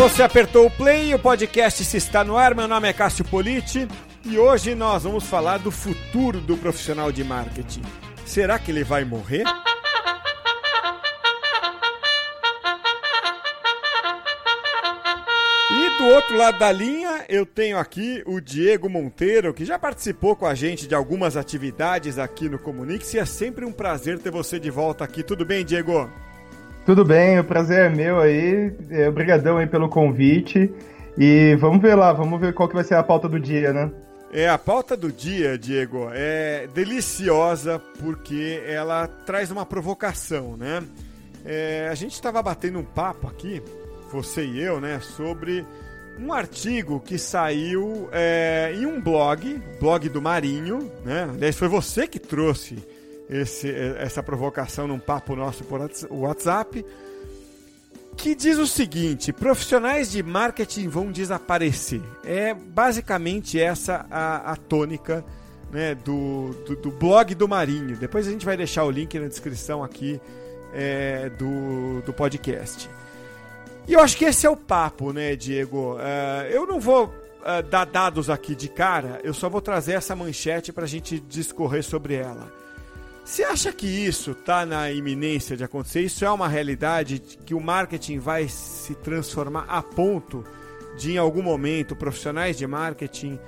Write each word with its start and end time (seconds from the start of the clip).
Você 0.00 0.22
apertou 0.22 0.64
o 0.64 0.70
play, 0.70 1.14
o 1.14 1.18
podcast 1.18 1.84
se 1.84 1.98
está 1.98 2.24
no 2.24 2.34
ar. 2.34 2.54
Meu 2.54 2.66
nome 2.66 2.88
é 2.88 2.92
Cássio 2.92 3.22
Politi 3.22 3.86
e 4.24 4.38
hoje 4.38 4.74
nós 4.74 5.02
vamos 5.02 5.24
falar 5.24 5.58
do 5.58 5.70
futuro 5.70 6.40
do 6.40 6.56
profissional 6.56 7.12
de 7.12 7.22
marketing. 7.22 7.82
Será 8.24 8.58
que 8.58 8.70
ele 8.70 8.82
vai 8.82 9.04
morrer? 9.04 9.44
E 15.70 15.98
do 15.98 16.06
outro 16.14 16.34
lado 16.34 16.58
da 16.58 16.72
linha, 16.72 17.26
eu 17.28 17.44
tenho 17.44 17.78
aqui 17.78 18.22
o 18.24 18.40
Diego 18.40 18.88
Monteiro, 18.88 19.52
que 19.52 19.66
já 19.66 19.78
participou 19.78 20.34
com 20.34 20.46
a 20.46 20.54
gente 20.54 20.88
de 20.88 20.94
algumas 20.94 21.36
atividades 21.36 22.18
aqui 22.18 22.48
no 22.48 22.58
Comunix 22.58 23.12
e 23.12 23.18
é 23.18 23.26
sempre 23.26 23.66
um 23.66 23.72
prazer 23.72 24.18
ter 24.18 24.30
você 24.30 24.58
de 24.58 24.70
volta 24.70 25.04
aqui. 25.04 25.22
Tudo 25.22 25.44
bem, 25.44 25.62
Diego? 25.62 26.10
Tudo 26.84 27.04
bem, 27.04 27.38
o 27.38 27.44
prazer 27.44 27.86
é 27.86 27.88
meu 27.88 28.18
aí. 28.18 28.72
É, 28.90 29.08
obrigadão 29.08 29.58
aí 29.58 29.66
pelo 29.66 29.88
convite. 29.88 30.72
E 31.16 31.56
vamos 31.56 31.82
ver 31.82 31.94
lá, 31.94 32.12
vamos 32.12 32.40
ver 32.40 32.54
qual 32.54 32.68
que 32.68 32.74
vai 32.74 32.84
ser 32.84 32.94
a 32.94 33.02
pauta 33.02 33.28
do 33.28 33.38
dia, 33.38 33.72
né? 33.72 33.90
É, 34.32 34.48
a 34.48 34.56
pauta 34.56 34.96
do 34.96 35.10
dia, 35.10 35.58
Diego, 35.58 36.08
é 36.12 36.68
deliciosa 36.72 37.80
porque 37.98 38.62
ela 38.64 39.06
traz 39.06 39.50
uma 39.50 39.66
provocação, 39.66 40.56
né? 40.56 40.82
É, 41.44 41.88
a 41.90 41.94
gente 41.94 42.12
estava 42.12 42.40
batendo 42.40 42.78
um 42.78 42.84
papo 42.84 43.26
aqui, 43.26 43.60
você 44.12 44.44
e 44.44 44.62
eu, 44.62 44.80
né, 44.80 45.00
sobre 45.00 45.66
um 46.18 46.32
artigo 46.32 47.00
que 47.00 47.18
saiu 47.18 48.08
é, 48.12 48.72
em 48.74 48.86
um 48.86 49.00
blog, 49.00 49.60
blog 49.80 50.08
do 50.08 50.22
Marinho, 50.22 50.90
né? 51.04 51.28
Aliás, 51.34 51.56
foi 51.56 51.66
você 51.66 52.06
que 52.06 52.18
trouxe 52.18 52.76
esse, 53.30 53.70
essa 53.96 54.22
provocação 54.22 54.88
num 54.88 54.98
papo 54.98 55.36
nosso 55.36 55.62
por 55.62 55.80
WhatsApp, 56.10 56.84
que 58.16 58.34
diz 58.34 58.58
o 58.58 58.66
seguinte: 58.66 59.32
profissionais 59.32 60.10
de 60.10 60.22
marketing 60.22 60.88
vão 60.88 61.12
desaparecer. 61.12 62.02
É 62.24 62.52
basicamente 62.52 63.58
essa 63.60 64.04
a, 64.10 64.52
a 64.52 64.56
tônica 64.56 65.24
né, 65.70 65.94
do, 65.94 66.50
do, 66.66 66.76
do, 66.76 66.90
blog 66.90 67.34
do 67.36 67.46
Marinho. 67.46 67.96
Depois 67.96 68.26
a 68.26 68.30
gente 68.32 68.44
vai 68.44 68.56
deixar 68.56 68.84
o 68.84 68.90
link 68.90 69.16
na 69.16 69.28
descrição 69.28 69.84
aqui 69.84 70.20
é, 70.74 71.30
do, 71.30 72.02
do 72.04 72.12
podcast. 72.12 72.90
E 73.86 73.92
eu 73.92 74.00
acho 74.00 74.16
que 74.16 74.24
esse 74.24 74.46
é 74.46 74.50
o 74.50 74.56
papo, 74.56 75.12
né, 75.12 75.34
Diego? 75.36 75.94
Uh, 75.94 76.46
eu 76.50 76.66
não 76.66 76.78
vou 76.78 77.06
uh, 77.06 77.62
dar 77.68 77.86
dados 77.86 78.28
aqui 78.28 78.54
de 78.54 78.68
cara, 78.68 79.20
eu 79.24 79.32
só 79.32 79.48
vou 79.48 79.60
trazer 79.60 79.92
essa 79.92 80.14
manchete 80.14 80.72
para 80.72 80.84
a 80.84 80.88
gente 80.88 81.18
discorrer 81.20 81.82
sobre 81.82 82.14
ela. 82.14 82.59
Você 83.30 83.44
acha 83.44 83.72
que 83.72 83.86
isso 83.86 84.32
está 84.32 84.66
na 84.66 84.90
iminência 84.90 85.56
de 85.56 85.62
acontecer? 85.62 86.00
Isso 86.00 86.24
é 86.24 86.30
uma 86.32 86.48
realidade 86.48 87.20
que 87.20 87.54
o 87.54 87.60
marketing 87.60 88.18
vai 88.18 88.48
se 88.48 88.92
transformar 88.96 89.66
a 89.68 89.80
ponto 89.80 90.44
de, 90.98 91.12
em 91.12 91.16
algum 91.16 91.40
momento, 91.40 91.94
profissionais 91.94 92.58
de 92.58 92.66
marketing 92.66 93.38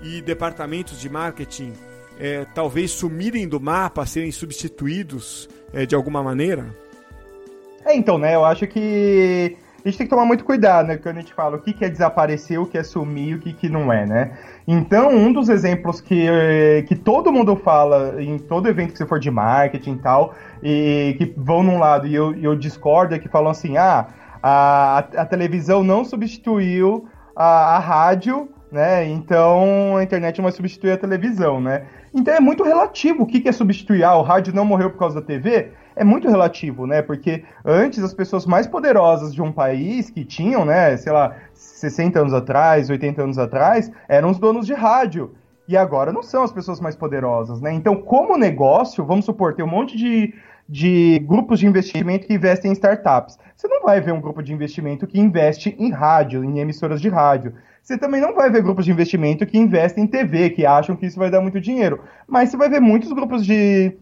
e 0.00 0.22
departamentos 0.22 1.00
de 1.00 1.10
marketing 1.10 1.72
é, 2.20 2.46
talvez 2.54 2.92
sumirem 2.92 3.48
do 3.48 3.58
mapa, 3.58 4.06
serem 4.06 4.30
substituídos 4.30 5.48
é, 5.72 5.84
de 5.84 5.96
alguma 5.96 6.22
maneira? 6.22 6.72
É, 7.84 7.96
então, 7.96 8.18
né? 8.18 8.36
Eu 8.36 8.44
acho 8.44 8.64
que 8.68 9.56
a 9.84 9.88
gente 9.88 9.98
tem 9.98 10.06
que 10.06 10.10
tomar 10.10 10.24
muito 10.24 10.44
cuidado, 10.44 10.86
né? 10.86 10.96
Quando 10.96 11.16
a 11.16 11.20
gente 11.20 11.34
fala 11.34 11.56
o 11.56 11.60
que, 11.60 11.72
que 11.72 11.84
é 11.84 11.88
desaparecer, 11.88 12.60
o 12.60 12.66
que 12.66 12.78
é 12.78 12.84
sumir, 12.84 13.36
o 13.36 13.38
que, 13.40 13.52
que 13.52 13.68
não 13.68 13.92
é, 13.92 14.06
né? 14.06 14.38
Então, 14.66 15.10
um 15.10 15.32
dos 15.32 15.48
exemplos 15.48 16.00
que, 16.00 16.24
que 16.86 16.94
todo 16.94 17.32
mundo 17.32 17.56
fala 17.56 18.22
em 18.22 18.38
todo 18.38 18.68
evento 18.68 18.92
que 18.92 18.98
você 18.98 19.06
for 19.06 19.18
de 19.18 19.30
marketing 19.30 19.94
e 19.94 19.98
tal, 19.98 20.34
e 20.62 21.16
que 21.18 21.34
vão 21.36 21.64
num 21.64 21.78
lado 21.78 22.06
e 22.06 22.14
eu, 22.14 22.32
eu 22.36 22.54
discordo, 22.54 23.14
é 23.14 23.18
que 23.18 23.28
falam 23.28 23.50
assim: 23.50 23.76
ah, 23.76 24.06
a, 24.40 24.98
a 24.98 25.26
televisão 25.26 25.82
não 25.82 26.04
substituiu 26.04 27.08
a, 27.34 27.76
a 27.76 27.78
rádio, 27.80 28.48
né? 28.72 29.06
Então 29.08 29.96
a 29.96 30.02
internet 30.02 30.40
vai 30.40 30.50
substituir 30.50 30.92
a 30.92 30.96
televisão, 30.96 31.60
né? 31.60 31.84
Então 32.12 32.34
é 32.34 32.40
muito 32.40 32.64
relativo 32.64 33.22
o 33.22 33.26
que, 33.26 33.40
que 33.40 33.48
é 33.48 33.52
substituir. 33.52 34.02
Ah, 34.02 34.16
o 34.16 34.22
rádio 34.22 34.52
não 34.54 34.64
morreu 34.64 34.90
por 34.90 34.98
causa 34.98 35.20
da 35.20 35.26
TV? 35.26 35.70
é 35.94 36.04
muito 36.04 36.28
relativo, 36.28 36.86
né? 36.86 37.02
Porque 37.02 37.44
antes 37.64 38.02
as 38.02 38.14
pessoas 38.14 38.46
mais 38.46 38.66
poderosas 38.66 39.34
de 39.34 39.42
um 39.42 39.52
país 39.52 40.10
que 40.10 40.24
tinham, 40.24 40.64
né, 40.64 40.96
sei 40.96 41.12
lá, 41.12 41.36
60 41.54 42.20
anos 42.20 42.34
atrás, 42.34 42.90
80 42.90 43.22
anos 43.22 43.38
atrás, 43.38 43.90
eram 44.08 44.30
os 44.30 44.38
donos 44.38 44.66
de 44.66 44.74
rádio. 44.74 45.32
E 45.68 45.76
agora 45.76 46.12
não 46.12 46.22
são 46.22 46.42
as 46.42 46.52
pessoas 46.52 46.80
mais 46.80 46.96
poderosas, 46.96 47.60
né? 47.60 47.72
Então, 47.72 47.96
como 47.96 48.36
negócio, 48.36 49.04
vamos 49.04 49.24
supor, 49.24 49.54
tem 49.54 49.64
um 49.64 49.68
monte 49.68 49.96
de, 49.96 50.34
de 50.68 51.20
grupos 51.20 51.60
de 51.60 51.66
investimento 51.66 52.26
que 52.26 52.34
investem 52.34 52.70
em 52.70 52.74
startups. 52.74 53.38
Você 53.54 53.68
não 53.68 53.82
vai 53.82 54.00
ver 54.00 54.12
um 54.12 54.20
grupo 54.20 54.42
de 54.42 54.52
investimento 54.52 55.06
que 55.06 55.20
investe 55.20 55.76
em 55.78 55.90
rádio, 55.90 56.44
em 56.44 56.58
emissoras 56.58 57.00
de 57.00 57.08
rádio. 57.08 57.54
Você 57.82 57.98
também 57.98 58.20
não 58.20 58.34
vai 58.34 58.48
ver 58.48 58.62
grupos 58.62 58.84
de 58.84 58.92
investimento 58.92 59.44
que 59.44 59.58
investem 59.58 60.04
em 60.04 60.06
TV, 60.06 60.50
que 60.50 60.64
acham 60.64 60.94
que 60.94 61.04
isso 61.04 61.18
vai 61.18 61.30
dar 61.30 61.40
muito 61.40 61.60
dinheiro. 61.60 62.00
Mas 62.28 62.50
você 62.50 62.56
vai 62.56 62.68
ver 62.68 62.80
muitos 62.80 63.12
grupos 63.12 63.44
de, 63.44 63.96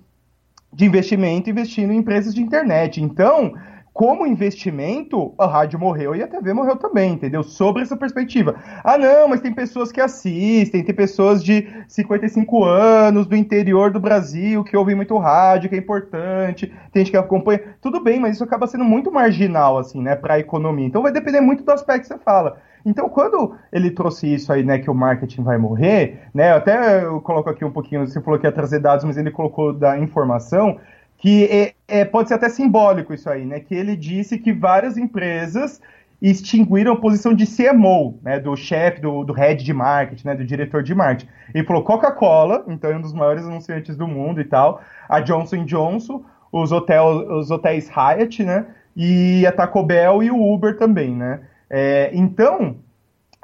de 0.73 0.85
investimento 0.85 1.49
investindo 1.49 1.91
em 1.91 1.97
empresas 1.97 2.35
de 2.35 2.43
internet. 2.43 3.03
Então, 3.03 3.55
como 3.93 4.27
investimento, 4.27 5.35
a 5.37 5.47
rádio 5.47 5.79
morreu 5.79 6.15
e 6.15 6.23
a 6.23 6.29
TV 6.29 6.53
morreu 6.53 6.77
também, 6.77 7.13
entendeu? 7.13 7.43
Sobre 7.43 7.83
essa 7.83 7.97
perspectiva. 7.97 8.55
Ah, 8.85 8.97
não, 8.97 9.29
mas 9.29 9.41
tem 9.41 9.53
pessoas 9.53 9.91
que 9.91 10.01
assistem, 10.01 10.85
tem 10.85 10.95
pessoas 10.95 11.43
de 11.43 11.67
55 11.89 12.65
anos 12.65 13.27
do 13.27 13.37
interior 13.37 13.91
do 13.91 14.01
Brasil 14.01 14.63
que 14.65 14.77
ouvem 14.77 14.95
muito 14.95 15.19
rádio, 15.19 15.69
que 15.69 15.75
é 15.75 15.79
importante, 15.79 16.73
tem 16.93 17.05
gente 17.05 17.11
que 17.11 17.17
acompanha. 17.17 17.61
Tudo 17.81 18.01
bem, 18.01 18.21
mas 18.21 18.37
isso 18.37 18.45
acaba 18.45 18.67
sendo 18.67 18.85
muito 18.85 19.11
marginal, 19.11 19.77
assim, 19.77 20.01
né, 20.01 20.15
para 20.15 20.35
a 20.35 20.39
economia. 20.39 20.87
Então 20.87 21.03
vai 21.03 21.13
depender 21.13 21.41
muito 21.41 21.65
do 21.65 21.73
aspecto 21.73 22.03
que 22.03 22.15
você 22.15 22.19
fala. 22.19 22.59
Então, 22.85 23.09
quando 23.09 23.55
ele 23.73 23.91
trouxe 23.91 24.33
isso 24.33 24.53
aí, 24.53 24.63
né, 24.63 24.79
que 24.79 24.91
o 24.91 24.95
marketing 24.95 25.43
vai 25.43 25.59
morrer, 25.59 26.23
né, 26.33 26.53
até 26.53 27.05
eu 27.05 27.21
coloco 27.21 27.51
aqui 27.51 27.65
um 27.65 27.71
pouquinho, 27.71 28.07
você 28.07 28.21
falou 28.21 28.39
que 28.39 28.47
ia 28.47 28.53
trazer 28.53 28.79
dados, 28.79 29.05
mas 29.05 29.17
ele 29.17 29.31
colocou 29.31 29.73
da 29.73 29.99
informação, 29.99 30.79
que 31.21 31.45
é, 31.45 31.75
é, 31.87 32.05
pode 32.05 32.29
ser 32.29 32.35
até 32.35 32.49
simbólico 32.49 33.13
isso 33.13 33.29
aí, 33.29 33.45
né, 33.45 33.61
que 33.61 33.75
ele 33.75 33.95
disse 33.95 34.39
que 34.39 34.53
várias 34.53 34.97
empresas 34.97 35.81
extinguiram 36.21 36.93
a 36.93 37.01
posição 37.01 37.35
de 37.35 37.47
CMO, 37.47 38.19
né, 38.23 38.41
do 38.41 38.57
chefe, 38.57 39.01
do, 39.01 39.25
do 39.25 39.33
head 39.33 39.63
de 39.63 39.73
marketing, 39.73 40.27
né, 40.27 40.35
do 40.35 40.45
diretor 40.45 40.83
de 40.83 40.95
marketing. 40.95 41.31
Ele 41.55 41.65
falou 41.65 41.83
Coca-Cola, 41.83 42.65
então 42.69 42.91
é 42.91 42.97
um 42.97 43.01
dos 43.01 43.13
maiores 43.13 43.45
anunciantes 43.45 43.97
do 43.97 44.09
mundo 44.09 44.41
e 44.41 44.45
tal, 44.45 44.83
a 45.09 45.21
Johnson 45.21 45.65
Johnson, 45.65 46.25
os, 46.51 46.73
hotel, 46.73 47.07
os 47.39 47.51
hotéis 47.51 47.89
Hyatt, 47.89 48.43
né, 48.43 48.67
e 48.97 49.47
a 49.47 49.53
Taco 49.53 49.83
Bell 49.83 50.23
e 50.23 50.31
o 50.31 50.53
Uber 50.53 50.77
também, 50.79 51.15
né. 51.15 51.41
É, 51.69 52.11
então, 52.15 52.77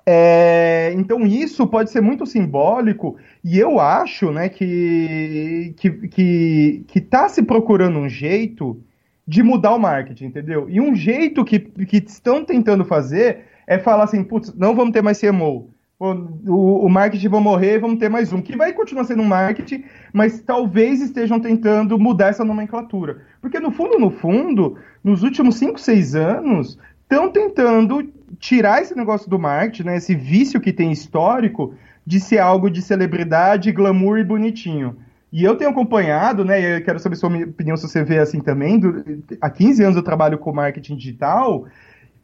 é, 0.09 0.93
então 0.95 1.27
isso 1.27 1.67
pode 1.67 1.91
ser 1.91 2.01
muito 2.01 2.25
simbólico 2.25 3.17
e 3.43 3.59
eu 3.59 3.81
acho, 3.81 4.31
né, 4.31 4.49
que 4.49 5.75
que 5.77 5.91
que, 5.91 6.85
que 6.87 7.01
tá 7.01 7.29
se 7.29 7.43
procurando 7.43 7.99
um 7.99 8.09
jeito 8.09 8.81
de 9.27 9.43
mudar 9.43 9.75
o 9.75 9.79
marketing, 9.81 10.27
entendeu? 10.27 10.71
E 10.71 10.81
um 10.81 10.95
jeito 10.95 11.45
que, 11.45 11.59
que 11.59 11.97
estão 11.97 12.45
tentando 12.45 12.85
fazer 12.85 13.47
é 13.67 13.79
falar 13.79 14.05
assim, 14.05 14.23
putz, 14.23 14.55
não 14.55 14.77
vamos 14.77 14.93
ter 14.93 15.03
mais 15.03 15.21
CMO. 15.21 15.71
O, 15.99 16.07
o, 16.47 16.87
o 16.87 16.89
marketing 16.89 17.29
vai 17.29 17.41
morrer, 17.41 17.79
vamos 17.81 17.99
ter 17.99 18.09
mais 18.09 18.33
um, 18.33 18.41
que 18.41 18.57
vai 18.57 18.73
continuar 18.73 19.05
sendo 19.05 19.23
um 19.23 19.27
marketing, 19.27 19.85
mas 20.13 20.41
talvez 20.41 21.01
estejam 21.01 21.41
tentando 21.41 21.99
mudar 21.99 22.29
essa 22.29 22.45
nomenclatura. 22.45 23.23
Porque 23.41 23.59
no 23.59 23.73
fundo, 23.73 23.99
no 23.99 24.11
fundo, 24.11 24.79
nos 25.03 25.25
últimos 25.25 25.57
5, 25.57 25.81
6 25.81 26.15
anos, 26.15 26.79
estão 27.09 27.31
tentando 27.31 28.13
tirar 28.39 28.83
esse 28.83 28.95
negócio 28.95 29.31
do 29.31 29.39
marketing, 29.39 29.85
né, 29.85 29.97
esse 29.97 30.15
vício 30.15 30.61
que 30.61 30.73
tem 30.73 30.91
histórico 30.91 31.75
de 32.05 32.21
ser 32.21 32.39
algo 32.39 32.69
de 32.69 32.83
celebridade, 32.83 33.73
glamour 33.73 34.19
e 34.19 34.25
bonitinho. 34.25 34.97
E 35.33 35.43
eu 35.43 35.57
tenho 35.57 35.71
acompanhado, 35.71 36.45
né, 36.45 36.61
e 36.61 36.77
eu 36.77 36.85
quero 36.85 36.99
saber 36.99 37.17
sua 37.17 37.29
opinião 37.29 37.77
se 37.77 37.89
você 37.89 38.05
vê 38.05 38.19
assim 38.19 38.41
também, 38.41 38.79
do, 38.79 39.05
há 39.41 39.51
15 39.51 39.83
anos 39.83 39.97
eu 39.97 40.03
trabalho 40.03 40.39
com 40.39 40.53
marketing 40.53 40.97
digital, 40.97 41.67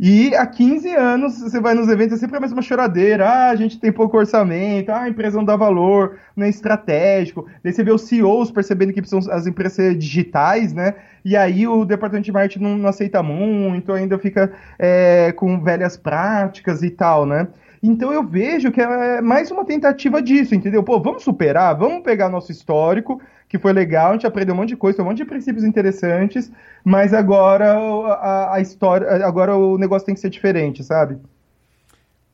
e 0.05 0.35
há 0.35 0.45
15 0.45 0.93
anos 0.97 1.39
você 1.41 1.61
vai 1.61 1.75
nos 1.75 1.89
eventos, 1.89 2.17
é 2.17 2.19
sempre 2.19 2.37
a 2.37 2.41
mesma 2.41 2.61
choradeira. 2.61 3.25
Ah, 3.25 3.51
a 3.51 3.55
gente 3.55 3.79
tem 3.79 3.93
pouco 3.93 4.17
orçamento, 4.17 4.91
ah, 4.91 5.03
a 5.03 5.09
empresa 5.09 5.37
não 5.37 5.45
dá 5.45 5.55
valor, 5.55 6.19
não 6.35 6.45
é 6.45 6.49
estratégico. 6.49 7.47
Daí 7.63 7.73
você 7.73 7.85
vê 7.85 7.93
os 7.93 8.03
CEOs 8.03 8.51
percebendo 8.51 8.93
que 8.93 9.01
precisam 9.01 9.33
as 9.33 9.47
empresas 9.47 9.97
digitais, 9.97 10.73
né? 10.73 10.97
E 11.25 11.37
aí 11.37 11.69
o 11.69 11.85
departamento 11.85 12.25
de 12.25 12.33
marketing 12.33 12.65
não, 12.65 12.77
não 12.79 12.89
aceita 12.89 13.23
muito, 13.23 13.93
ainda 13.93 14.19
fica 14.19 14.53
é, 14.77 15.31
com 15.31 15.63
velhas 15.63 15.97
práticas 15.97 16.83
e 16.83 16.91
tal, 16.91 17.25
né? 17.25 17.47
Então 17.81 18.13
eu 18.13 18.25
vejo 18.25 18.73
que 18.73 18.81
é 18.81 19.21
mais 19.21 19.53
uma 19.53 19.65
tentativa 19.65 20.21
disso, 20.21 20.53
entendeu? 20.53 20.83
Pô, 20.83 21.01
vamos 21.01 21.23
superar, 21.23 21.79
vamos 21.79 22.03
pegar 22.03 22.29
nosso 22.29 22.51
histórico, 22.51 23.21
que 23.53 23.59
foi 23.59 23.75
legal, 23.75 24.09
a 24.09 24.13
gente 24.15 24.27
aprendeu 24.27 24.55
um 24.55 24.57
monte 24.57 24.71
de 24.71 24.77
coisa, 24.77 25.03
um 25.03 25.05
monte 25.05 25.19
de 25.19 25.27
princípios 25.27 25.63
interessantes, 25.63 26.51
mas 26.83 27.13
agora 27.13 27.75
a, 27.75 28.55
a 28.55 28.61
história, 28.63 29.07
agora 29.27 29.55
o 29.55 29.77
negócio 29.77 30.07
tem 30.07 30.15
que 30.15 30.23
ser 30.23 30.31
diferente, 30.31 30.83
sabe? 30.83 31.19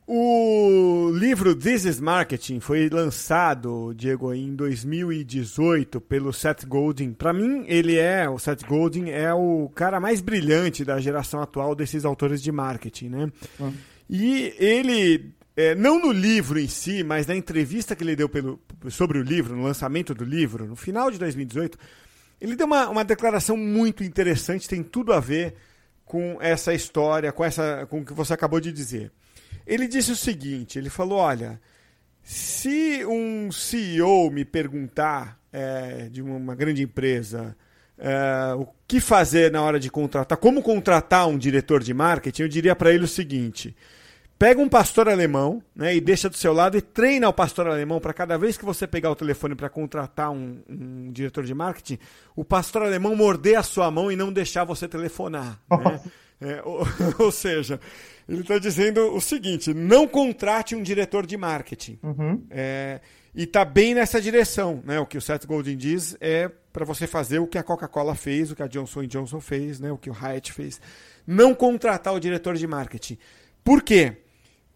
O 0.07 1.11
livro 1.13 1.53
This 1.53 1.83
is 1.83 1.99
Marketing 1.99 2.61
foi 2.61 2.87
lançado, 2.87 3.93
Diego, 3.93 4.33
em 4.33 4.55
2018 4.55 5.99
pelo 5.99 6.31
Seth 6.31 6.65
Godin. 6.65 7.11
Para 7.11 7.33
mim, 7.33 7.65
ele 7.67 7.97
é, 7.97 8.29
o 8.29 8.39
Seth 8.39 8.65
Godin 8.65 9.09
é 9.09 9.33
o 9.33 9.69
cara 9.75 9.99
mais 9.99 10.21
brilhante 10.21 10.85
da 10.85 11.01
geração 11.01 11.41
atual 11.41 11.75
desses 11.75 12.05
autores 12.05 12.41
de 12.41 12.49
marketing, 12.49 13.09
né? 13.09 13.31
Hum. 13.59 13.73
E 14.09 14.53
ele, 14.57 15.33
é, 15.59 15.75
não 15.75 15.99
no 15.99 16.09
livro 16.09 16.57
em 16.57 16.69
si, 16.69 17.03
mas 17.03 17.27
na 17.27 17.35
entrevista 17.35 17.93
que 17.93 18.01
ele 18.01 18.15
deu 18.15 18.29
pelo, 18.29 18.61
sobre 18.89 19.19
o 19.19 19.21
livro, 19.21 19.53
no 19.57 19.63
lançamento 19.63 20.15
do 20.15 20.23
livro, 20.23 20.65
no 20.65 20.75
final 20.77 21.11
de 21.11 21.19
2018, 21.19 21.77
ele 22.39 22.55
deu 22.55 22.65
uma, 22.65 22.87
uma 22.87 23.03
declaração 23.03 23.57
muito 23.57 24.01
interessante, 24.01 24.69
tem 24.69 24.81
tudo 24.81 25.11
a 25.11 25.19
ver 25.19 25.55
com 26.05 26.37
essa 26.39 26.73
história, 26.73 27.33
com, 27.33 27.43
essa, 27.43 27.85
com 27.89 27.99
o 27.99 28.05
que 28.05 28.13
você 28.13 28.33
acabou 28.33 28.61
de 28.61 28.71
dizer. 28.71 29.11
Ele 29.67 29.85
disse 29.85 30.13
o 30.13 30.15
seguinte: 30.15 30.79
ele 30.79 30.89
falou, 30.89 31.19
olha, 31.19 31.59
se 32.23 33.05
um 33.05 33.51
CEO 33.51 34.31
me 34.31 34.45
perguntar 34.45 35.37
é, 35.51 36.07
de 36.09 36.21
uma 36.21 36.55
grande 36.55 36.83
empresa 36.83 37.53
é, 37.97 38.53
o 38.53 38.65
que 38.87 39.01
fazer 39.01 39.51
na 39.51 39.61
hora 39.61 39.77
de 39.77 39.91
contratar, 39.91 40.37
como 40.37 40.63
contratar 40.63 41.27
um 41.27 41.37
diretor 41.37 41.83
de 41.83 41.93
marketing, 41.93 42.43
eu 42.43 42.47
diria 42.47 42.77
para 42.77 42.93
ele 42.93 43.03
o 43.03 43.09
seguinte: 43.09 43.75
pega 44.39 44.61
um 44.61 44.69
pastor 44.69 45.09
alemão 45.09 45.61
né, 45.75 45.93
e 45.93 45.99
deixa 45.99 46.29
do 46.29 46.37
seu 46.37 46.53
lado 46.53 46.77
e 46.77 46.81
treina 46.81 47.27
o 47.27 47.33
pastor 47.33 47.67
alemão 47.67 47.99
para 47.99 48.13
cada 48.13 48.37
vez 48.37 48.57
que 48.57 48.63
você 48.63 48.87
pegar 48.87 49.11
o 49.11 49.15
telefone 49.15 49.53
para 49.53 49.69
contratar 49.69 50.31
um, 50.31 50.61
um, 50.67 51.11
diretor 51.11 51.43
de 51.43 51.53
marketing, 51.53 51.99
o 52.33 52.45
pastor 52.45 52.83
alemão 52.83 53.13
morder 53.17 53.59
a 53.59 53.63
sua 53.63 53.91
mão 53.91 54.09
e 54.09 54.15
não 54.15 54.31
deixar 54.31 54.63
você 54.63 54.87
telefonar. 54.87 55.59
Né? 55.69 56.01
É, 56.41 56.61
ou, 56.63 56.87
ou, 57.19 57.31
seja, 57.33 57.81
ele 58.29 58.39
está 58.41 58.57
dizendo 58.57 59.13
o 59.13 59.19
seguinte: 59.19 59.73
não 59.73 60.07
contrate 60.07 60.73
um 60.73 60.81
diretor 60.81 61.25
de 61.25 61.35
marketing. 61.35 61.99
Uhum. 62.01 62.41
É, 62.49 63.01
e 63.35 63.43
está 63.43 63.65
bem 63.65 63.93
nessa 63.93 64.21
direção. 64.21 64.81
Né? 64.85 64.97
O 65.01 65.05
que 65.05 65.17
o 65.17 65.21
Seth 65.21 65.45
Godin 65.45 65.75
diz 65.75 66.15
é 66.21 66.49
para 66.71 66.85
você 66.85 67.05
fazer 67.05 67.39
o 67.39 67.47
que 67.47 67.57
a 67.57 67.63
Coca-Cola 67.63 68.15
fez, 68.15 68.51
o 68.51 68.55
que 68.55 68.63
a 68.63 68.67
Johnson 68.67 69.05
Johnson 69.05 69.41
fez, 69.41 69.81
né? 69.81 69.91
o 69.91 69.97
que 69.97 70.09
o 70.09 70.13
Hyatt 70.13 70.53
fez. 70.53 70.79
Não 71.27 71.53
contratar 71.53 72.13
o 72.13 72.21
diretor 72.21 72.55
de 72.55 72.65
marketing. 72.65 73.17
Por 73.61 73.83
quê? 73.83 74.15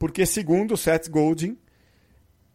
Porque, 0.03 0.25
segundo 0.25 0.75
Seth 0.75 1.07
Godin, 1.07 1.57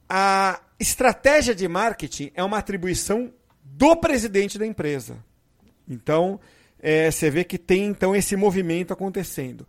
a 0.07 0.61
estratégia 0.79 1.55
de 1.55 1.67
marketing 1.67 2.31
é 2.35 2.45
uma 2.45 2.59
atribuição 2.59 3.33
do 3.65 3.97
presidente 3.97 4.59
da 4.59 4.67
empresa. 4.67 5.25
Então, 5.89 6.39
é, 6.79 7.11
você 7.11 7.31
vê 7.31 7.45
que 7.45 7.57
tem 7.57 7.87
então 7.87 8.15
esse 8.15 8.37
movimento 8.37 8.93
acontecendo. 8.93 9.67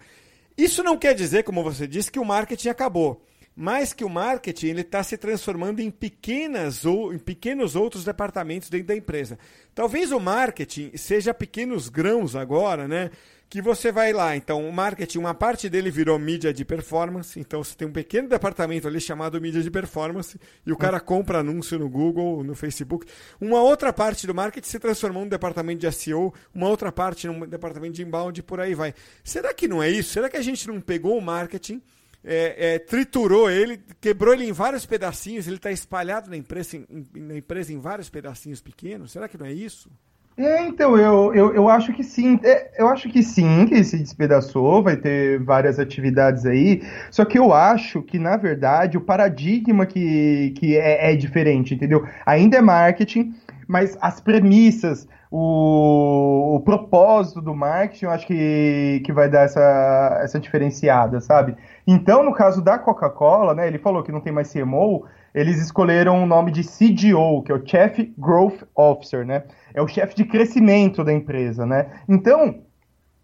Isso 0.57 0.83
não 0.83 0.97
quer 0.97 1.15
dizer, 1.15 1.45
como 1.45 1.63
você 1.63 1.87
disse, 1.87 2.11
que 2.11 2.19
o 2.19 2.25
marketing 2.25 2.67
acabou, 2.67 3.25
mas 3.55 3.93
que 3.93 4.03
o 4.03 4.09
marketing 4.09 4.67
ele 4.67 4.81
está 4.81 5.01
se 5.01 5.17
transformando 5.17 5.79
em 5.79 5.89
pequenas 5.89 6.83
ou 6.83 7.13
em 7.13 7.17
pequenos 7.17 7.77
outros 7.77 8.03
departamentos 8.03 8.69
dentro 8.69 8.87
da 8.87 8.95
empresa. 8.97 9.39
Talvez 9.73 10.11
o 10.11 10.19
marketing 10.19 10.91
seja 10.97 11.33
pequenos 11.33 11.87
grãos 11.87 12.35
agora, 12.35 12.89
né? 12.89 13.09
Que 13.49 13.61
você 13.61 13.91
vai 13.91 14.13
lá. 14.13 14.35
Então, 14.35 14.67
o 14.67 14.71
marketing, 14.71 15.17
uma 15.17 15.33
parte 15.33 15.67
dele 15.67 15.89
virou 15.89 16.19
mídia 16.19 16.53
de 16.53 16.63
performance. 16.63 17.39
Então, 17.39 17.63
você 17.63 17.75
tem 17.75 17.87
um 17.87 17.91
pequeno 17.91 18.29
departamento 18.29 18.87
ali 18.87 19.01
chamado 19.01 19.41
mídia 19.41 19.63
de 19.63 19.71
performance 19.71 20.39
e 20.65 20.71
o 20.71 20.77
cara 20.77 20.99
compra 20.99 21.39
anúncio 21.39 21.79
no 21.79 21.89
Google, 21.89 22.43
no 22.43 22.53
Facebook. 22.53 23.07
Uma 23.41 23.61
outra 23.61 23.91
parte 23.91 24.27
do 24.27 24.35
marketing 24.35 24.67
se 24.67 24.79
transformou 24.79 25.23
num 25.23 25.29
departamento 25.29 25.79
de 25.79 25.91
SEO, 25.91 26.31
uma 26.53 26.67
outra 26.67 26.91
parte 26.91 27.25
num 27.25 27.47
departamento 27.47 27.93
de 27.93 28.03
inbound 28.03 28.39
e 28.39 28.43
por 28.43 28.59
aí 28.59 28.75
vai. 28.75 28.93
Será 29.23 29.51
que 29.51 29.67
não 29.67 29.81
é 29.81 29.89
isso? 29.89 30.13
Será 30.13 30.29
que 30.29 30.37
a 30.37 30.43
gente 30.43 30.67
não 30.67 30.79
pegou 30.79 31.17
o 31.17 31.21
marketing? 31.21 31.81
É, 32.23 32.73
é, 32.73 32.79
triturou 32.79 33.49
ele, 33.49 33.81
quebrou 33.99 34.33
ele 34.33 34.43
em 34.43 34.51
vários 34.51 34.85
pedacinhos, 34.85 35.47
ele 35.47 35.55
está 35.55 35.71
espalhado 35.71 36.29
na 36.29 36.35
empresa, 36.35 36.75
em, 36.75 37.07
na 37.15 37.37
empresa 37.37 37.71
em 37.71 37.79
vários 37.79 38.09
pedacinhos 38.09 38.61
pequenos. 38.61 39.13
Será 39.13 39.27
que 39.27 39.37
não 39.37 39.45
é 39.45 39.53
isso? 39.53 39.89
É, 40.39 40.65
então, 40.67 40.97
eu, 40.97 41.35
eu, 41.35 41.53
eu 41.53 41.67
acho 41.67 41.91
que 41.91 42.01
sim. 42.01 42.39
É, 42.45 42.81
eu 42.81 42.87
acho 42.87 43.09
que 43.09 43.21
sim, 43.21 43.65
que 43.65 43.83
se 43.83 43.97
despedaçou, 43.99 44.81
vai 44.81 44.95
ter 44.95 45.37
várias 45.43 45.77
atividades 45.77 46.45
aí. 46.45 46.81
Só 47.11 47.25
que 47.25 47.37
eu 47.37 47.53
acho 47.53 48.01
que, 48.01 48.17
na 48.17 48.37
verdade, 48.37 48.97
o 48.97 49.01
paradigma 49.01 49.85
que, 49.85 50.51
que 50.57 50.77
é, 50.77 51.11
é 51.11 51.15
diferente, 51.17 51.73
entendeu? 51.73 52.07
Ainda 52.25 52.57
é 52.57 52.61
marketing, 52.61 53.35
mas 53.67 53.97
as 53.99 54.21
premissas, 54.21 55.09
o, 55.29 56.55
o 56.55 56.61
propósito 56.61 57.41
do 57.41 57.53
marketing, 57.53 58.05
eu 58.05 58.11
acho 58.11 58.25
que, 58.25 59.01
que 59.03 59.11
vai 59.11 59.29
dar 59.29 59.41
essa, 59.41 60.21
essa 60.23 60.39
diferenciada, 60.39 61.19
sabe? 61.19 61.57
Então, 61.85 62.23
no 62.23 62.33
caso 62.33 62.61
da 62.61 62.79
Coca-Cola, 62.79 63.53
né, 63.53 63.67
ele 63.67 63.77
falou 63.77 64.03
que 64.03 64.11
não 64.11 64.21
tem 64.21 64.31
mais 64.31 64.53
CMO, 64.53 65.05
eles 65.33 65.59
escolheram 65.59 66.23
o 66.23 66.25
nome 66.25 66.51
de 66.51 66.63
CGO, 66.63 67.43
que 67.43 67.51
é 67.51 67.55
o 67.55 67.65
Chief 67.65 68.11
Growth 68.17 68.63
Officer, 68.75 69.25
né? 69.25 69.43
É 69.73 69.81
o 69.81 69.87
chefe 69.87 70.15
de 70.15 70.25
crescimento 70.25 71.03
da 71.03 71.13
empresa, 71.13 71.65
né? 71.65 71.87
Então, 72.07 72.61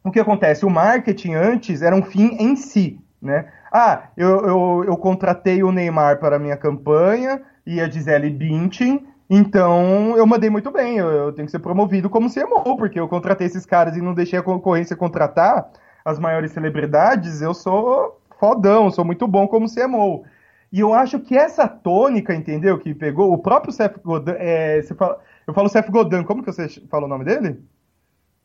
o 0.04 0.12
que 0.12 0.19
acontece? 0.19 0.66
O 0.66 0.69
marketing 0.69 1.34
antes 1.34 1.81
era 1.81 1.96
um 1.96 2.04
fim 2.04 2.38
em 2.40 2.56
si, 2.56 3.00
né? 3.22 3.48
Ah, 3.72 4.10
eu, 4.16 4.46
eu, 4.46 4.84
eu 4.88 4.98
contratei 4.98 5.63
o 5.63 5.72
Neymar 5.72 6.19
para 6.19 6.36
a 6.36 6.40
minha 6.40 6.56
campanha 6.56 7.42
e 7.66 7.81
a 7.81 7.90
Gisele 7.90 8.30
Bündchen, 8.30 9.06
então 9.30 10.16
eu 10.16 10.25
mandei 10.28 10.50
muito 10.50 10.69
bem, 10.72 10.98
eu, 10.98 11.07
eu 11.07 11.34
tenho 11.34 11.48
que 11.48 11.52
ser 11.52 11.60
promovido 11.60 12.10
como 12.10 12.31
CMO, 12.31 12.78
porque 12.78 13.00
eu 13.00 13.07
contratei 13.07 13.48
esses 13.48 13.66
caras 13.66 13.98
e 13.98 14.02
não 14.02 14.13
deixei 14.13 14.38
a 14.38 14.44
concorrência 14.44 14.96
contratar 14.96 15.72
as 16.06 16.19
maiores 16.19 16.52
celebridades, 16.52 17.42
eu 17.42 17.54
sou 17.54 18.22
fodão, 18.40 18.92
sou 18.92 19.04
muito 19.04 19.28
bom 19.28 19.48
como 19.48 19.74
CMO. 19.74 20.24
E 20.71 20.79
eu 20.79 20.94
acho 20.94 21.19
que 21.19 21.38
essa 21.38 21.67
tônica, 21.67 22.33
entendeu? 22.33 22.77
Que 22.79 22.94
pegou 22.94 23.31
o 23.31 23.38
próprio 23.38 23.71
Seth 23.71 24.00
Godin. 24.03 24.31
É, 24.38 24.81
fala, 24.97 25.19
eu 25.47 25.53
falo 25.53 25.69
Seth 25.69 25.89
Godin, 25.89 26.23
como 26.23 26.44
que 26.44 26.51
você 26.51 26.67
fala 26.89 27.06
o 27.06 27.09
nome 27.09 27.25
dele? 27.25 27.59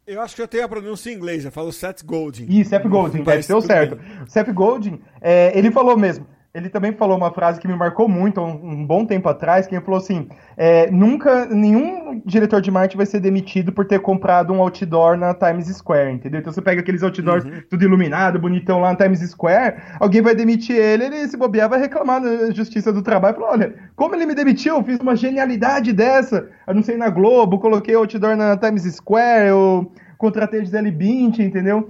Eu 0.07 0.21
acho 0.21 0.35
que 0.35 0.43
eu 0.43 0.49
tenho 0.49 0.65
a 0.65 0.69
pronúncia 0.69 1.11
em 1.11 1.15
inglês, 1.15 1.45
eu 1.45 1.53
falo 1.53 1.73
Seth 1.73 2.05
Godin. 2.05 2.47
Ih, 2.49 2.65
Seth 2.65 2.87
Godin, 2.87 3.23
deve 3.25 3.43
ser 3.43 3.55
o 3.55 3.61
certo. 3.61 3.97
Bem. 3.97 4.27
Seth 4.27 4.53
Godin, 4.53 5.01
é, 5.21 5.57
ele 5.57 5.71
falou 5.71 5.97
mesmo, 5.97 6.27
ele 6.53 6.69
também 6.69 6.93
falou 6.93 7.17
uma 7.17 7.33
frase 7.33 7.61
que 7.61 7.69
me 7.69 7.77
marcou 7.77 8.09
muito 8.09 8.41
um, 8.41 8.73
um 8.73 8.87
bom 8.87 9.07
tempo 9.07 9.29
atrás, 9.29 9.67
que 9.67 9.75
ele 9.75 9.85
falou 9.85 9.99
assim: 9.99 10.29
é, 10.57 10.91
nunca 10.91 11.47
nenhum 11.47 12.21
diretor 12.27 12.61
de 12.61 12.71
marketing 12.73 12.97
vai 12.97 13.07
ser 13.07 13.21
demitido 13.21 13.73
por 13.73 13.87
ter 13.87 14.01
comprado 14.01 14.53
um 14.53 14.61
outdoor 14.61 15.17
na 15.17 15.33
Times 15.33 15.69
Square, 15.69 16.13
entendeu? 16.13 16.41
Então 16.41 16.53
você 16.53 16.61
pega 16.61 16.81
aqueles 16.81 17.05
outdoors 17.05 17.45
uhum. 17.45 17.63
tudo 17.71 17.85
iluminado, 17.85 18.41
bonitão 18.41 18.81
lá 18.81 18.91
na 18.91 18.97
Times 18.97 19.21
Square, 19.21 19.77
alguém 20.01 20.23
vai 20.23 20.35
demitir 20.35 20.77
ele, 20.77 21.05
ele 21.05 21.29
se 21.29 21.37
bobear 21.37 21.69
vai 21.69 21.79
reclamar 21.79 22.21
na 22.21 22.51
justiça 22.51 22.93
do 22.93 23.03
trabalho, 23.03 23.37
falar, 23.37 23.53
olha, 23.53 23.75
como 23.95 24.17
ele 24.17 24.27
me 24.27 24.35
demitiu? 24.35 24.77
Eu 24.77 24.85
fiz 24.85 24.99
uma 24.99 25.15
genialidade 25.15 25.93
dessa, 25.93 26.49
anunciei 26.67 26.97
na 26.97 27.11
Globo, 27.11 27.61
coloquei 27.61 27.95
outdoor 27.95 28.37
na 28.37 28.57
Times 28.57 28.83
Square, 28.93 29.49
eu 29.49 29.93
contratei 30.19 30.61
a 30.61 30.65
Gisele 30.65 30.91
Bündchen, 30.91 31.47
entendeu? 31.47 31.89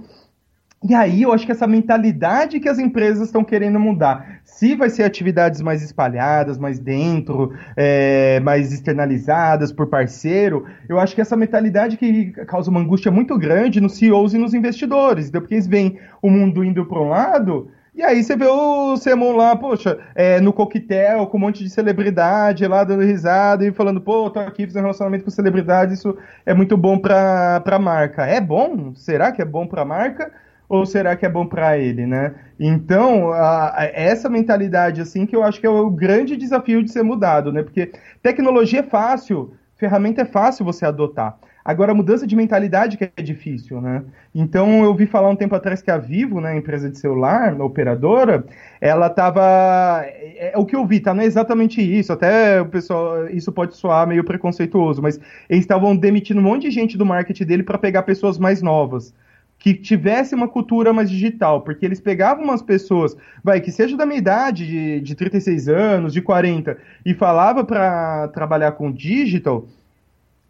E 0.83 0.95
aí 0.95 1.21
eu 1.21 1.31
acho 1.31 1.45
que 1.45 1.51
essa 1.51 1.67
mentalidade 1.67 2.59
que 2.59 2.67
as 2.67 2.79
empresas 2.79 3.27
estão 3.27 3.43
querendo 3.43 3.79
mudar. 3.79 4.41
Se 4.43 4.75
vai 4.75 4.89
ser 4.89 5.03
atividades 5.03 5.61
mais 5.61 5.83
espalhadas, 5.83 6.57
mais 6.57 6.79
dentro, 6.79 7.53
é, 7.77 8.39
mais 8.39 8.73
externalizadas 8.73 9.71
por 9.71 9.87
parceiro, 9.87 10.65
eu 10.89 10.99
acho 10.99 11.13
que 11.13 11.21
essa 11.21 11.37
mentalidade 11.37 11.97
que 11.97 12.31
causa 12.47 12.71
uma 12.71 12.79
angústia 12.79 13.11
muito 13.11 13.37
grande 13.37 13.79
nos 13.79 13.95
CEOs 13.95 14.33
e 14.33 14.39
nos 14.39 14.55
investidores. 14.55 15.29
Porque 15.29 15.53
eles 15.53 15.67
veem 15.67 15.99
o 16.19 16.31
mundo 16.31 16.63
indo 16.63 16.83
para 16.83 16.99
um 16.99 17.09
lado, 17.09 17.69
e 17.93 18.01
aí 18.03 18.23
você 18.23 18.37
vê 18.37 18.47
o 18.47 18.95
Simon 18.95 19.35
lá, 19.35 19.53
poxa, 19.55 19.99
é, 20.15 20.39
no 20.39 20.53
coquetel, 20.53 21.27
com 21.27 21.37
um 21.37 21.41
monte 21.41 21.61
de 21.61 21.69
celebridade 21.69 22.65
lá 22.65 22.85
dando 22.85 23.03
risada 23.03 23.65
e 23.65 23.71
falando, 23.71 23.99
pô, 23.99 24.29
tô 24.29 24.39
aqui 24.39 24.65
fazendo 24.65 24.83
relacionamento 24.83 25.25
com 25.25 25.29
celebridade, 25.29 25.93
isso 25.93 26.17
é 26.45 26.53
muito 26.53 26.77
bom 26.77 26.97
para 26.97 27.61
a 27.63 27.79
marca. 27.79 28.25
É 28.25 28.39
bom? 28.39 28.95
Será 28.95 29.31
que 29.31 29.41
é 29.41 29.45
bom 29.45 29.67
para 29.67 29.81
a 29.81 29.85
marca? 29.85 30.31
Ou 30.71 30.85
será 30.85 31.17
que 31.17 31.25
é 31.25 31.29
bom 31.29 31.45
para 31.45 31.77
ele, 31.77 32.05
né? 32.05 32.33
Então, 32.57 33.33
a, 33.33 33.81
a, 33.81 33.85
essa 33.87 34.29
mentalidade, 34.29 35.01
assim, 35.01 35.25
que 35.25 35.35
eu 35.35 35.43
acho 35.43 35.59
que 35.59 35.67
é 35.67 35.69
o 35.69 35.89
grande 35.89 36.37
desafio 36.37 36.81
de 36.81 36.89
ser 36.89 37.03
mudado, 37.03 37.51
né? 37.51 37.61
Porque 37.61 37.91
tecnologia 38.23 38.79
é 38.79 38.83
fácil, 38.83 39.53
ferramenta 39.75 40.21
é 40.21 40.25
fácil 40.25 40.63
você 40.63 40.85
adotar. 40.85 41.37
Agora, 41.63 41.91
a 41.91 41.95
mudança 41.95 42.25
de 42.25 42.37
mentalidade 42.37 42.95
que 42.95 43.03
é 43.03 43.21
difícil, 43.21 43.81
né? 43.81 44.01
Então, 44.33 44.81
eu 44.81 44.95
vi 44.95 45.05
falar 45.05 45.29
um 45.29 45.35
tempo 45.35 45.53
atrás 45.53 45.81
que 45.81 45.91
a 45.91 45.97
Vivo, 45.97 46.39
né, 46.39 46.55
empresa 46.55 46.89
de 46.89 46.97
celular, 46.97 47.59
operadora, 47.59 48.45
ela 48.79 49.07
estava... 49.07 50.05
É, 50.05 50.53
é, 50.53 50.57
o 50.57 50.65
que 50.65 50.75
eu 50.75 50.85
vi, 50.87 51.01
tá? 51.01 51.13
Não 51.13 51.21
é 51.21 51.25
exatamente 51.25 51.81
isso. 51.81 52.13
Até 52.13 52.61
o 52.61 52.65
pessoal... 52.65 53.27
Isso 53.27 53.51
pode 53.51 53.75
soar 53.75 54.07
meio 54.07 54.23
preconceituoso, 54.23 55.01
mas 55.01 55.19
eles 55.49 55.65
estavam 55.65 55.97
demitindo 55.97 56.39
um 56.39 56.43
monte 56.43 56.61
de 56.61 56.71
gente 56.71 56.97
do 56.97 57.05
marketing 57.05 57.43
dele 57.43 57.63
para 57.63 57.77
pegar 57.77 58.03
pessoas 58.03 58.37
mais 58.37 58.61
novas 58.61 59.13
que 59.61 59.75
tivesse 59.75 60.33
uma 60.33 60.47
cultura 60.47 60.91
mais 60.91 61.07
digital, 61.07 61.61
porque 61.61 61.85
eles 61.85 62.01
pegavam 62.01 62.43
umas 62.43 62.63
pessoas, 62.63 63.15
vai, 63.43 63.61
que 63.61 63.71
seja 63.71 63.95
da 63.95 64.07
minha 64.07 64.17
idade, 64.17 64.65
de, 64.65 64.99
de 65.01 65.13
36 65.13 65.69
anos, 65.69 66.13
de 66.13 66.19
40, 66.19 66.75
e 67.05 67.13
falava 67.13 67.63
para 67.63 68.27
trabalhar 68.29 68.71
com 68.71 68.91
digital, 68.91 69.67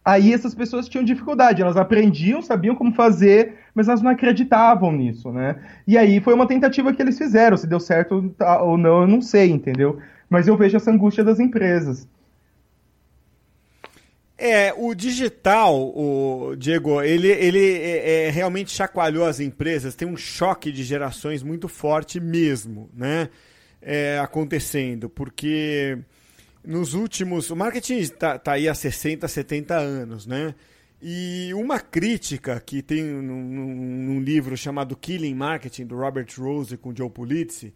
aí 0.02 0.32
essas 0.32 0.54
pessoas 0.54 0.88
tinham 0.88 1.04
dificuldade, 1.04 1.60
elas 1.60 1.76
aprendiam, 1.76 2.40
sabiam 2.40 2.74
como 2.74 2.94
fazer, 2.94 3.56
mas 3.74 3.86
elas 3.86 4.00
não 4.00 4.10
acreditavam 4.10 4.90
nisso, 4.90 5.30
né? 5.30 5.56
E 5.86 5.98
aí 5.98 6.18
foi 6.18 6.32
uma 6.32 6.46
tentativa 6.46 6.90
que 6.94 7.02
eles 7.02 7.18
fizeram, 7.18 7.58
se 7.58 7.66
deu 7.66 7.78
certo 7.78 8.34
ou 8.62 8.78
não, 8.78 9.02
eu 9.02 9.06
não 9.06 9.20
sei, 9.20 9.50
entendeu? 9.50 9.98
Mas 10.30 10.48
eu 10.48 10.56
vejo 10.56 10.78
essa 10.78 10.90
angústia 10.90 11.22
das 11.22 11.38
empresas. 11.38 12.08
É, 14.44 14.74
o 14.76 14.92
digital, 14.92 15.72
o 15.96 16.56
Diego, 16.56 17.00
ele, 17.00 17.28
ele 17.28 17.64
é, 17.64 18.24
é, 18.26 18.30
realmente 18.30 18.72
chacoalhou 18.72 19.24
as 19.24 19.38
empresas, 19.38 19.94
tem 19.94 20.08
um 20.08 20.16
choque 20.16 20.72
de 20.72 20.82
gerações 20.82 21.44
muito 21.44 21.68
forte 21.68 22.18
mesmo, 22.18 22.90
né? 22.92 23.28
É, 23.80 24.18
acontecendo, 24.18 25.08
porque 25.08 25.96
nos 26.64 26.92
últimos. 26.92 27.50
O 27.50 27.56
marketing 27.56 27.98
está 27.98 28.36
tá 28.36 28.54
aí 28.54 28.68
há 28.68 28.74
60, 28.74 29.28
70 29.28 29.76
anos, 29.76 30.26
né? 30.26 30.56
E 31.00 31.54
uma 31.54 31.78
crítica 31.78 32.60
que 32.60 32.82
tem 32.82 33.00
num, 33.04 33.44
num, 33.44 34.20
livro 34.20 34.56
chamado 34.56 34.96
Killing 34.96 35.36
Marketing, 35.36 35.86
do 35.86 35.94
Robert 35.96 36.26
Rose 36.36 36.76
com 36.76 36.92
Joe 36.92 37.08
Pulizzi, 37.08 37.72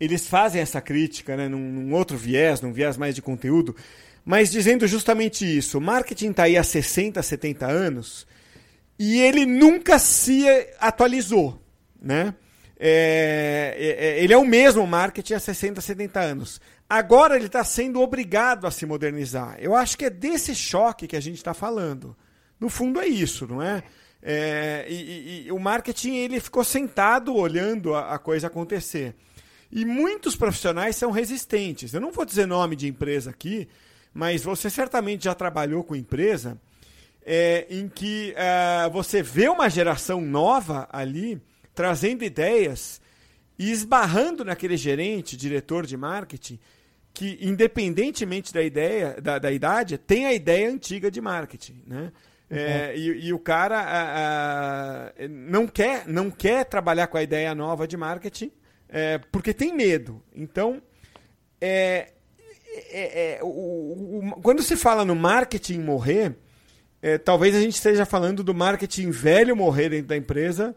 eles 0.00 0.26
fazem 0.26 0.62
essa 0.62 0.80
crítica 0.80 1.36
né, 1.36 1.46
num, 1.46 1.72
num 1.72 1.92
outro 1.92 2.16
viés, 2.16 2.62
num 2.62 2.72
viés 2.72 2.96
mais 2.96 3.14
de 3.14 3.20
conteúdo, 3.20 3.76
mas 4.26 4.50
dizendo 4.50 4.88
justamente 4.88 5.46
isso. 5.46 5.78
O 5.78 5.80
marketing 5.80 6.30
está 6.30 6.42
aí 6.42 6.56
há 6.56 6.64
60, 6.64 7.22
70 7.22 7.64
anos 7.64 8.26
e 8.98 9.20
ele 9.20 9.46
nunca 9.46 10.00
se 10.00 10.44
atualizou. 10.80 11.62
Né? 12.02 12.34
É, 12.76 13.76
é, 13.78 14.04
é 14.04 14.24
ele 14.24 14.32
é 14.32 14.36
o 14.36 14.44
mesmo 14.44 14.84
marketing 14.84 15.34
há 15.34 15.38
60, 15.38 15.80
70 15.80 16.18
anos. 16.20 16.60
Agora 16.90 17.36
ele 17.36 17.46
está 17.46 17.62
sendo 17.62 18.00
obrigado 18.00 18.66
a 18.66 18.70
se 18.72 18.84
modernizar. 18.84 19.56
Eu 19.60 19.76
acho 19.76 19.96
que 19.96 20.06
é 20.06 20.10
desse 20.10 20.56
choque 20.56 21.06
que 21.06 21.16
a 21.16 21.20
gente 21.20 21.36
está 21.36 21.54
falando. 21.54 22.16
No 22.58 22.68
fundo 22.68 23.00
é 23.00 23.06
isso, 23.06 23.46
não 23.46 23.62
é? 23.62 23.84
é 24.20 24.86
e, 24.88 24.94
e, 24.94 25.46
e, 25.46 25.52
o 25.52 25.58
marketing 25.60 26.16
ele 26.16 26.40
ficou 26.40 26.64
sentado 26.64 27.32
olhando 27.32 27.94
a, 27.94 28.14
a, 28.14 28.18
coisa 28.18 28.48
acontecer. 28.48 29.14
E 29.70 29.84
muitos 29.84 30.34
profissionais 30.34 30.96
são 30.96 31.12
resistentes. 31.12 31.94
Eu 31.94 32.00
não 32.00 32.10
vou 32.10 32.24
dizer 32.24 32.46
nome 32.46 32.74
de 32.74 32.88
empresa 32.88 33.30
aqui, 33.30 33.68
mas 34.16 34.42
você 34.42 34.70
certamente 34.70 35.24
já 35.24 35.34
trabalhou 35.34 35.84
com 35.84 35.94
empresa 35.94 36.58
é, 37.22 37.66
em 37.68 37.86
que 37.86 38.32
é, 38.34 38.88
você 38.88 39.22
vê 39.22 39.46
uma 39.46 39.68
geração 39.68 40.22
nova 40.22 40.88
ali 40.90 41.38
trazendo 41.74 42.24
ideias 42.24 42.98
e 43.58 43.70
esbarrando 43.70 44.42
naquele 44.42 44.74
gerente, 44.78 45.36
diretor 45.36 45.84
de 45.84 45.98
marketing, 45.98 46.58
que 47.12 47.38
independentemente 47.42 48.54
da 48.54 48.62
ideia, 48.62 49.20
da, 49.20 49.38
da 49.38 49.52
idade, 49.52 49.98
tem 49.98 50.24
a 50.24 50.32
ideia 50.32 50.70
antiga 50.70 51.10
de 51.10 51.20
marketing, 51.20 51.82
né? 51.86 52.10
É, 52.48 52.92
uhum. 52.94 53.00
e, 53.00 53.26
e, 53.26 53.32
o 53.34 53.38
cara 53.40 53.80
a, 53.80 55.08
a, 55.08 55.12
não 55.28 55.66
quer 55.66 56.06
não 56.06 56.30
quer 56.30 56.64
trabalhar 56.64 57.08
com 57.08 57.18
a 57.18 57.22
ideia 57.22 57.52
nova 57.56 57.88
de 57.88 57.96
marketing 57.96 58.52
é, 58.88 59.18
porque 59.18 59.52
tem 59.52 59.74
medo. 59.74 60.22
Então, 60.32 60.80
é, 61.60 62.12
é, 62.90 63.38
é 63.38 63.38
o, 63.42 63.46
o, 63.46 64.40
quando 64.42 64.62
se 64.62 64.76
fala 64.76 65.04
no 65.04 65.14
marketing 65.14 65.80
morrer, 65.80 66.36
é, 67.02 67.18
talvez 67.18 67.54
a 67.54 67.60
gente 67.60 67.74
esteja 67.74 68.04
falando 68.04 68.42
do 68.42 68.54
marketing 68.54 69.10
velho 69.10 69.56
morrer 69.56 69.90
dentro 69.90 70.08
da 70.08 70.16
empresa, 70.16 70.74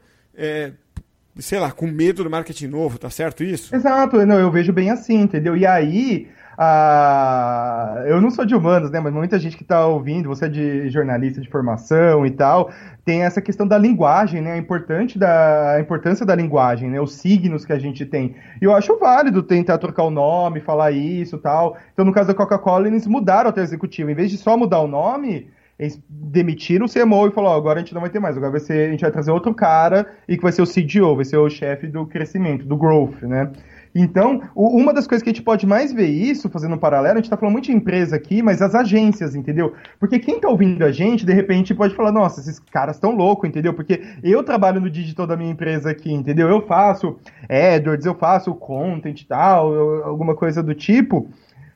sei 1.39 1.59
lá, 1.59 1.71
com 1.71 1.87
medo 1.87 2.23
do 2.23 2.29
marketing 2.29 2.67
novo, 2.67 2.97
tá 2.97 3.09
certo 3.09 3.43
isso? 3.43 3.75
Exato, 3.75 4.25
não, 4.25 4.39
eu 4.39 4.51
vejo 4.51 4.71
bem 4.71 4.89
assim, 4.89 5.15
entendeu? 5.21 5.55
E 5.57 5.65
aí 5.65 6.27
ah, 6.61 8.03
eu 8.05 8.19
não 8.19 8.29
sou 8.29 8.45
de 8.45 8.53
humanos, 8.53 8.91
né? 8.91 8.99
Mas 8.99 9.13
muita 9.13 9.39
gente 9.39 9.55
que 9.55 9.63
está 9.63 9.87
ouvindo, 9.87 10.27
você 10.27 10.43
é 10.43 10.49
de 10.49 10.89
jornalista 10.89 11.39
de 11.39 11.47
formação 11.47 12.25
e 12.25 12.31
tal, 12.31 12.69
tem 13.05 13.21
essa 13.23 13.41
questão 13.41 13.65
da 13.65 13.77
linguagem, 13.77 14.41
né? 14.41 14.51
A, 14.51 14.57
importante 14.57 15.17
da, 15.17 15.75
a 15.75 15.79
importância 15.79 16.25
da 16.25 16.35
linguagem, 16.35 16.89
né? 16.89 16.99
Os 16.99 17.13
signos 17.13 17.63
que 17.63 17.71
a 17.71 17.79
gente 17.79 18.05
tem. 18.05 18.35
E 18.61 18.65
eu 18.65 18.75
acho 18.75 18.99
válido 18.99 19.41
tentar 19.41 19.77
trocar 19.77 20.03
o 20.03 20.09
nome, 20.09 20.59
falar 20.59 20.91
isso 20.91 21.37
tal. 21.37 21.77
Então, 21.93 22.03
no 22.03 22.11
caso 22.11 22.27
da 22.27 22.33
Coca-Cola, 22.33 22.87
eles 22.87 23.07
mudaram 23.07 23.51
até 23.51 23.61
o 23.61 23.63
executivo. 23.63 24.11
Em 24.11 24.15
vez 24.15 24.29
de 24.29 24.37
só 24.37 24.57
mudar 24.57 24.81
o 24.81 24.87
nome, 24.87 25.47
eles 25.79 25.97
demitiram 26.09 26.87
o 26.87 26.89
CMO 26.89 27.27
e 27.27 27.31
falaram, 27.31 27.55
oh, 27.55 27.57
agora 27.57 27.79
a 27.79 27.81
gente 27.81 27.93
não 27.93 28.01
vai 28.01 28.09
ter 28.09 28.19
mais, 28.19 28.35
agora 28.35 28.51
vai 28.51 28.59
ser, 28.59 28.89
a 28.89 28.91
gente 28.91 29.01
vai 29.01 29.11
trazer 29.11 29.31
outro 29.31 29.53
cara 29.55 30.05
e 30.27 30.35
que 30.35 30.43
vai 30.43 30.51
ser 30.51 30.61
o 30.61 30.67
CDO, 30.67 31.15
vai 31.15 31.23
ser 31.23 31.37
o 31.37 31.49
chefe 31.49 31.87
do 31.87 32.05
crescimento, 32.05 32.65
do 32.65 32.75
growth, 32.75 33.21
né? 33.21 33.49
Então, 33.93 34.41
uma 34.55 34.93
das 34.93 35.07
coisas 35.07 35.23
que 35.23 35.29
a 35.29 35.33
gente 35.33 35.43
pode 35.43 35.65
mais 35.65 35.91
ver 35.91 36.07
isso, 36.07 36.49
fazendo 36.49 36.75
um 36.75 36.77
paralelo, 36.77 37.13
a 37.13 37.17
gente 37.17 37.25
está 37.25 37.37
falando 37.37 37.53
muito 37.53 37.65
de 37.65 37.71
empresa 37.71 38.15
aqui, 38.15 38.41
mas 38.41 38.61
as 38.61 38.75
agências, 38.75 39.35
entendeu? 39.35 39.73
Porque 39.99 40.19
quem 40.19 40.35
está 40.35 40.47
ouvindo 40.47 40.83
a 40.83 40.91
gente, 40.91 41.25
de 41.25 41.33
repente, 41.33 41.73
pode 41.73 41.95
falar, 41.95 42.11
nossa, 42.11 42.39
esses 42.39 42.59
caras 42.59 42.97
estão 42.97 43.15
loucos, 43.15 43.49
entendeu? 43.49 43.73
Porque 43.73 44.01
eu 44.23 44.43
trabalho 44.43 44.79
no 44.79 44.89
digital 44.89 45.25
da 45.25 45.35
minha 45.35 45.51
empresa 45.51 45.89
aqui, 45.89 46.13
entendeu? 46.13 46.47
Eu 46.47 46.61
faço 46.61 47.17
AdWords, 47.49 48.05
eu 48.05 48.15
faço 48.15 48.53
content 48.53 49.21
e 49.21 49.25
tal, 49.25 50.03
alguma 50.03 50.35
coisa 50.35 50.61
do 50.61 50.75
tipo. 50.75 51.27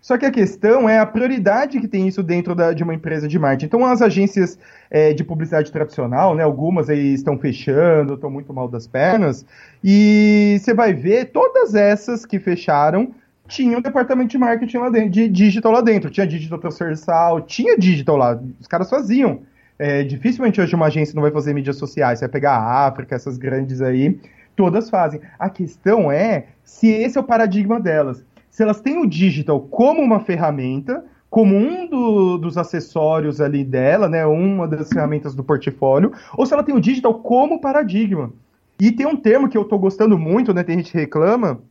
Só 0.04 0.18
que 0.18 0.26
a 0.26 0.32
questão 0.32 0.90
é 0.90 1.00
a 1.00 1.06
prioridade 1.06 1.80
que 1.80 1.88
tem 1.88 2.10
isso 2.10 2.22
dentro 2.22 2.54
da, 2.54 2.74
de 2.74 2.84
uma 2.84 2.94
empresa 2.94 3.26
de 3.26 3.40
marketing. 3.40 3.68
Então, 3.68 3.86
as 3.86 4.02
agências 4.02 4.60
é, 4.92 5.14
de 5.14 5.24
publicidade 5.24 5.72
tradicional, 5.72 6.36
né, 6.36 6.44
algumas 6.44 6.90
aí 6.90 7.14
estão 7.14 7.40
fechando, 7.40 8.16
estão 8.16 8.30
muito 8.30 8.54
mal 8.54 8.68
das 8.68 8.86
pernas, 8.86 9.46
e 9.82 10.58
você 10.60 10.74
vai 10.74 10.94
ver, 10.94 11.32
todas 11.32 11.74
essas 11.74 12.26
que 12.26 12.38
fecharam 12.38 13.16
tinham 13.48 13.80
um 13.80 13.82
departamento 13.82 14.32
de 14.32 14.38
marketing 14.38 14.78
lá 14.78 14.90
dentro, 14.90 15.10
de 15.10 15.30
digital 15.30 15.72
lá 15.72 15.80
dentro. 15.80 16.10
Tinha 16.10 16.28
digital 16.28 16.60
transversal, 16.60 17.40
tinha 17.40 17.78
digital 17.78 18.18
lá, 18.18 18.38
os 18.60 18.68
caras 18.68 18.90
faziam. 18.90 19.44
É, 19.80 20.04
dificilmente 20.04 20.60
hoje 20.60 20.76
uma 20.76 20.88
agência 20.88 21.16
não 21.16 21.22
vai 21.22 21.32
fazer 21.32 21.54
mídias 21.54 21.78
sociais, 21.78 22.20
você 22.20 22.26
vai 22.26 22.32
pegar 22.34 22.58
a 22.58 22.88
África, 22.88 23.16
essas 23.16 23.38
grandes 23.38 23.82
aí, 23.82 24.20
todas 24.54 24.90
fazem. 24.90 25.22
A 25.40 25.50
questão 25.50 26.12
é 26.12 26.48
se 26.62 26.88
esse 26.88 27.18
é 27.18 27.22
o 27.22 27.24
paradigma 27.24 27.80
delas 27.80 28.22
se 28.54 28.62
elas 28.62 28.80
têm 28.80 29.00
o 29.00 29.08
digital 29.08 29.60
como 29.60 30.00
uma 30.00 30.20
ferramenta, 30.20 31.04
como 31.28 31.56
um 31.56 31.88
do, 31.88 32.38
dos 32.38 32.56
acessórios 32.56 33.42
ali 33.42 33.64
dela, 33.64 34.08
né, 34.08 34.24
uma 34.28 34.68
das 34.68 34.90
ferramentas 34.90 35.34
do 35.34 35.44
portfólio, 35.44 36.12
ou 36.38 36.46
se 36.46 36.54
ela 36.54 36.62
tem 36.62 36.76
o 36.76 36.80
digital 36.80 37.16
como 37.16 37.60
paradigma. 37.60 38.32
E 38.80 38.92
tem 38.92 39.08
um 39.08 39.16
termo 39.16 39.50
que 39.50 39.58
eu 39.58 39.64
estou 39.64 39.80
gostando 39.80 40.20
muito, 40.20 40.54
né, 40.54 40.62
tem 40.62 40.78
gente 40.78 40.92
que 40.92 40.98
reclama, 41.00 41.64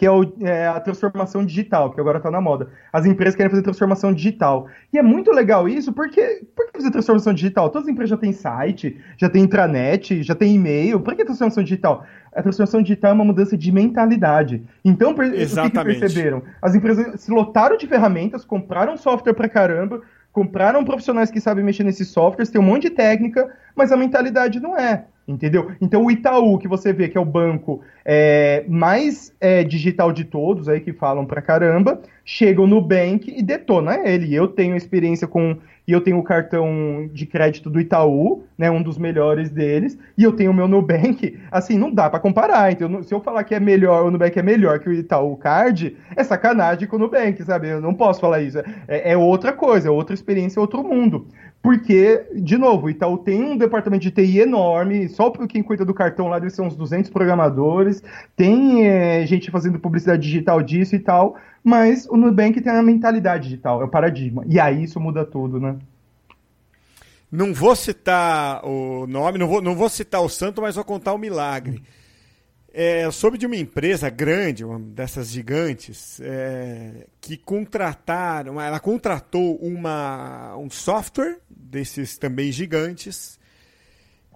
que 0.00 0.06
é, 0.06 0.10
o, 0.10 0.24
é, 0.40 0.66
a 0.66 0.80
transformação 0.80 1.44
digital, 1.44 1.92
que 1.92 2.00
agora 2.00 2.16
está 2.16 2.30
na 2.30 2.40
moda. 2.40 2.70
As 2.90 3.04
empresas 3.04 3.34
querem 3.36 3.50
fazer 3.50 3.62
transformação 3.62 4.14
digital. 4.14 4.66
E 4.90 4.96
é 4.96 5.02
muito 5.02 5.30
legal 5.30 5.68
isso, 5.68 5.92
porque 5.92 6.42
por 6.56 6.64
que 6.68 6.78
fazer 6.78 6.90
transformação 6.90 7.34
digital? 7.34 7.68
Todas 7.68 7.86
as 7.86 7.92
empresas 7.92 8.08
já 8.08 8.16
têm 8.16 8.32
site, 8.32 8.98
já 9.18 9.28
têm 9.28 9.42
intranet, 9.42 10.22
já 10.22 10.34
têm 10.34 10.54
e-mail. 10.54 11.00
Por 11.00 11.14
que 11.14 11.22
transformação 11.22 11.62
digital? 11.62 12.06
A 12.34 12.40
transformação 12.40 12.80
digital 12.80 13.10
é 13.10 13.14
uma 13.14 13.26
mudança 13.26 13.58
de 13.58 13.70
mentalidade. 13.70 14.64
Então, 14.82 15.14
Exatamente. 15.20 15.76
o 15.76 15.84
que, 15.92 16.00
perceberam? 16.00 16.42
As 16.62 16.74
empresas 16.74 17.20
se 17.20 17.30
lotaram 17.30 17.76
de 17.76 17.86
ferramentas, 17.86 18.42
compraram 18.42 18.96
software 18.96 19.34
pra 19.34 19.50
caramba, 19.50 20.00
compraram 20.32 20.82
profissionais 20.82 21.30
que 21.30 21.42
sabem 21.42 21.62
mexer 21.62 21.84
nesses 21.84 22.08
softwares, 22.08 22.48
tem 22.48 22.58
um 22.58 22.64
monte 22.64 22.88
de 22.88 22.90
técnica, 22.90 23.54
mas 23.76 23.92
a 23.92 23.98
mentalidade 23.98 24.60
não 24.60 24.78
é. 24.78 25.04
Entendeu? 25.30 25.70
Então 25.80 26.04
o 26.04 26.10
Itaú, 26.10 26.58
que 26.58 26.66
você 26.66 26.92
vê 26.92 27.08
que 27.08 27.16
é 27.16 27.20
o 27.20 27.24
banco 27.24 27.80
é, 28.04 28.64
mais 28.68 29.32
é, 29.40 29.62
digital 29.62 30.12
de 30.12 30.24
todos, 30.24 30.68
aí 30.68 30.80
que 30.80 30.92
falam 30.92 31.24
pra 31.24 31.40
caramba, 31.40 32.00
chega 32.24 32.60
o 32.60 32.66
Nubank 32.66 33.32
e 33.34 33.42
detona 33.42 34.08
ele. 34.08 34.34
Eu 34.34 34.48
tenho 34.48 34.76
experiência 34.76 35.28
com. 35.28 35.56
E 35.86 35.92
eu 35.92 36.00
tenho 36.00 36.18
o 36.18 36.22
cartão 36.22 37.08
de 37.12 37.26
crédito 37.26 37.68
do 37.68 37.80
Itaú, 37.80 38.44
né? 38.56 38.70
Um 38.70 38.82
dos 38.82 38.96
melhores 38.96 39.50
deles, 39.50 39.98
e 40.16 40.22
eu 40.22 40.32
tenho 40.32 40.52
o 40.52 40.54
meu 40.54 40.68
Nubank. 40.68 41.38
Assim, 41.50 41.78
não 41.78 41.92
dá 41.92 42.08
para 42.08 42.20
comparar. 42.20 42.70
Então, 42.70 43.02
se 43.02 43.12
eu 43.12 43.20
falar 43.20 43.42
que 43.42 43.54
é 43.54 43.60
melhor, 43.60 44.04
o 44.04 44.10
Nubank 44.10 44.38
é 44.38 44.42
melhor 44.42 44.78
que 44.78 44.88
o 44.88 44.92
Itaú 44.92 45.36
Card, 45.36 45.96
é 46.14 46.22
sacanagem 46.22 46.86
com 46.86 46.96
o 46.96 46.98
Nubank, 46.98 47.42
sabe? 47.42 47.68
Eu 47.68 47.80
não 47.80 47.94
posso 47.94 48.20
falar 48.20 48.40
isso. 48.40 48.58
É, 48.86 49.12
é 49.12 49.16
outra 49.16 49.52
coisa, 49.52 49.88
é 49.88 49.90
outra 49.90 50.14
experiência, 50.14 50.58
é 50.58 50.60
outro 50.60 50.84
mundo. 50.84 51.26
Porque, 51.62 52.26
de 52.34 52.56
novo, 52.56 52.86
o 52.86 52.90
Itaú 52.90 53.18
tem 53.18 53.42
um 53.42 53.56
departamento 53.56 54.02
de 54.02 54.10
TI 54.10 54.40
enorme, 54.40 55.08
só 55.10 55.30
quem 55.30 55.62
cuida 55.62 55.84
do 55.84 55.92
cartão 55.92 56.26
lá 56.28 56.38
deve 56.38 56.50
ser 56.50 56.62
uns 56.62 56.74
200 56.74 57.10
programadores, 57.10 58.02
tem 58.34 58.86
é, 58.86 59.26
gente 59.26 59.50
fazendo 59.50 59.78
publicidade 59.78 60.22
digital 60.22 60.62
disso 60.62 60.96
e 60.96 60.98
tal, 60.98 61.36
mas 61.62 62.06
o 62.06 62.16
Nubank 62.16 62.58
tem 62.62 62.72
a 62.72 62.82
mentalidade 62.82 63.44
digital, 63.44 63.82
é 63.82 63.84
o 63.84 63.88
paradigma. 63.88 64.42
E 64.46 64.58
aí 64.58 64.84
isso 64.84 64.98
muda 64.98 65.22
tudo, 65.22 65.60
né? 65.60 65.76
Não 67.30 67.52
vou 67.52 67.76
citar 67.76 68.64
o 68.64 69.06
nome, 69.06 69.38
não 69.38 69.46
vou, 69.46 69.60
não 69.60 69.76
vou 69.76 69.88
citar 69.88 70.22
o 70.22 70.28
santo, 70.28 70.62
mas 70.62 70.74
vou 70.74 70.84
contar 70.84 71.12
o 71.12 71.18
milagre. 71.18 71.82
É, 72.72 73.04
eu 73.04 73.10
soube 73.10 73.36
de 73.36 73.46
uma 73.46 73.56
empresa 73.56 74.08
grande, 74.08 74.64
uma 74.64 74.78
dessas 74.78 75.28
gigantes, 75.28 76.20
é, 76.20 77.08
que 77.20 77.36
contrataram, 77.36 78.60
ela 78.60 78.78
contratou 78.78 79.56
uma, 79.56 80.56
um 80.56 80.70
software 80.70 81.38
desses 81.48 82.16
também 82.16 82.52
gigantes 82.52 83.40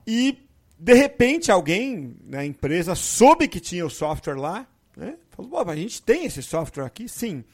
e 0.04 0.38
de 0.76 0.94
repente 0.94 1.52
alguém 1.52 2.16
na 2.26 2.44
empresa 2.44 2.96
soube 2.96 3.46
que 3.46 3.60
tinha 3.60 3.86
o 3.86 3.90
software 3.90 4.34
lá, 4.34 4.66
né? 4.96 5.16
falou: 5.30 5.70
a 5.70 5.76
gente 5.76 6.02
tem 6.02 6.24
esse 6.24 6.42
software 6.42 6.84
aqui, 6.84 7.08
sim, 7.08 7.44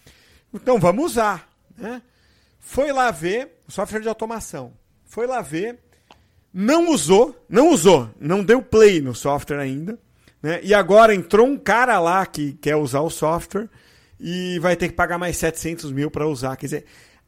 então 0.52 0.78
vamos 0.78 1.04
usar. 1.12 1.50
Né? 1.76 2.00
Foi 2.58 2.90
lá 2.90 3.10
ver, 3.10 3.60
software 3.68 4.00
de 4.00 4.08
automação, 4.08 4.72
foi 5.04 5.26
lá 5.26 5.42
ver, 5.42 5.78
não 6.54 6.90
usou, 6.90 7.36
não 7.50 7.68
usou, 7.68 8.08
não 8.18 8.42
deu 8.42 8.62
play 8.62 9.02
no 9.02 9.14
software 9.14 9.60
ainda 9.60 9.98
né? 10.42 10.60
E 10.62 10.72
agora 10.72 11.14
entrou 11.14 11.46
um 11.46 11.56
cara 11.56 11.98
lá 11.98 12.24
que 12.26 12.52
quer 12.54 12.76
usar 12.76 13.00
o 13.00 13.10
software 13.10 13.68
e 14.18 14.58
vai 14.58 14.76
ter 14.76 14.88
que 14.88 14.94
pagar 14.94 15.18
mais 15.18 15.36
700 15.36 15.92
mil 15.92 16.10
para 16.10 16.26
usar. 16.26 16.56
Quer 16.56 16.66
dizer, 16.66 16.84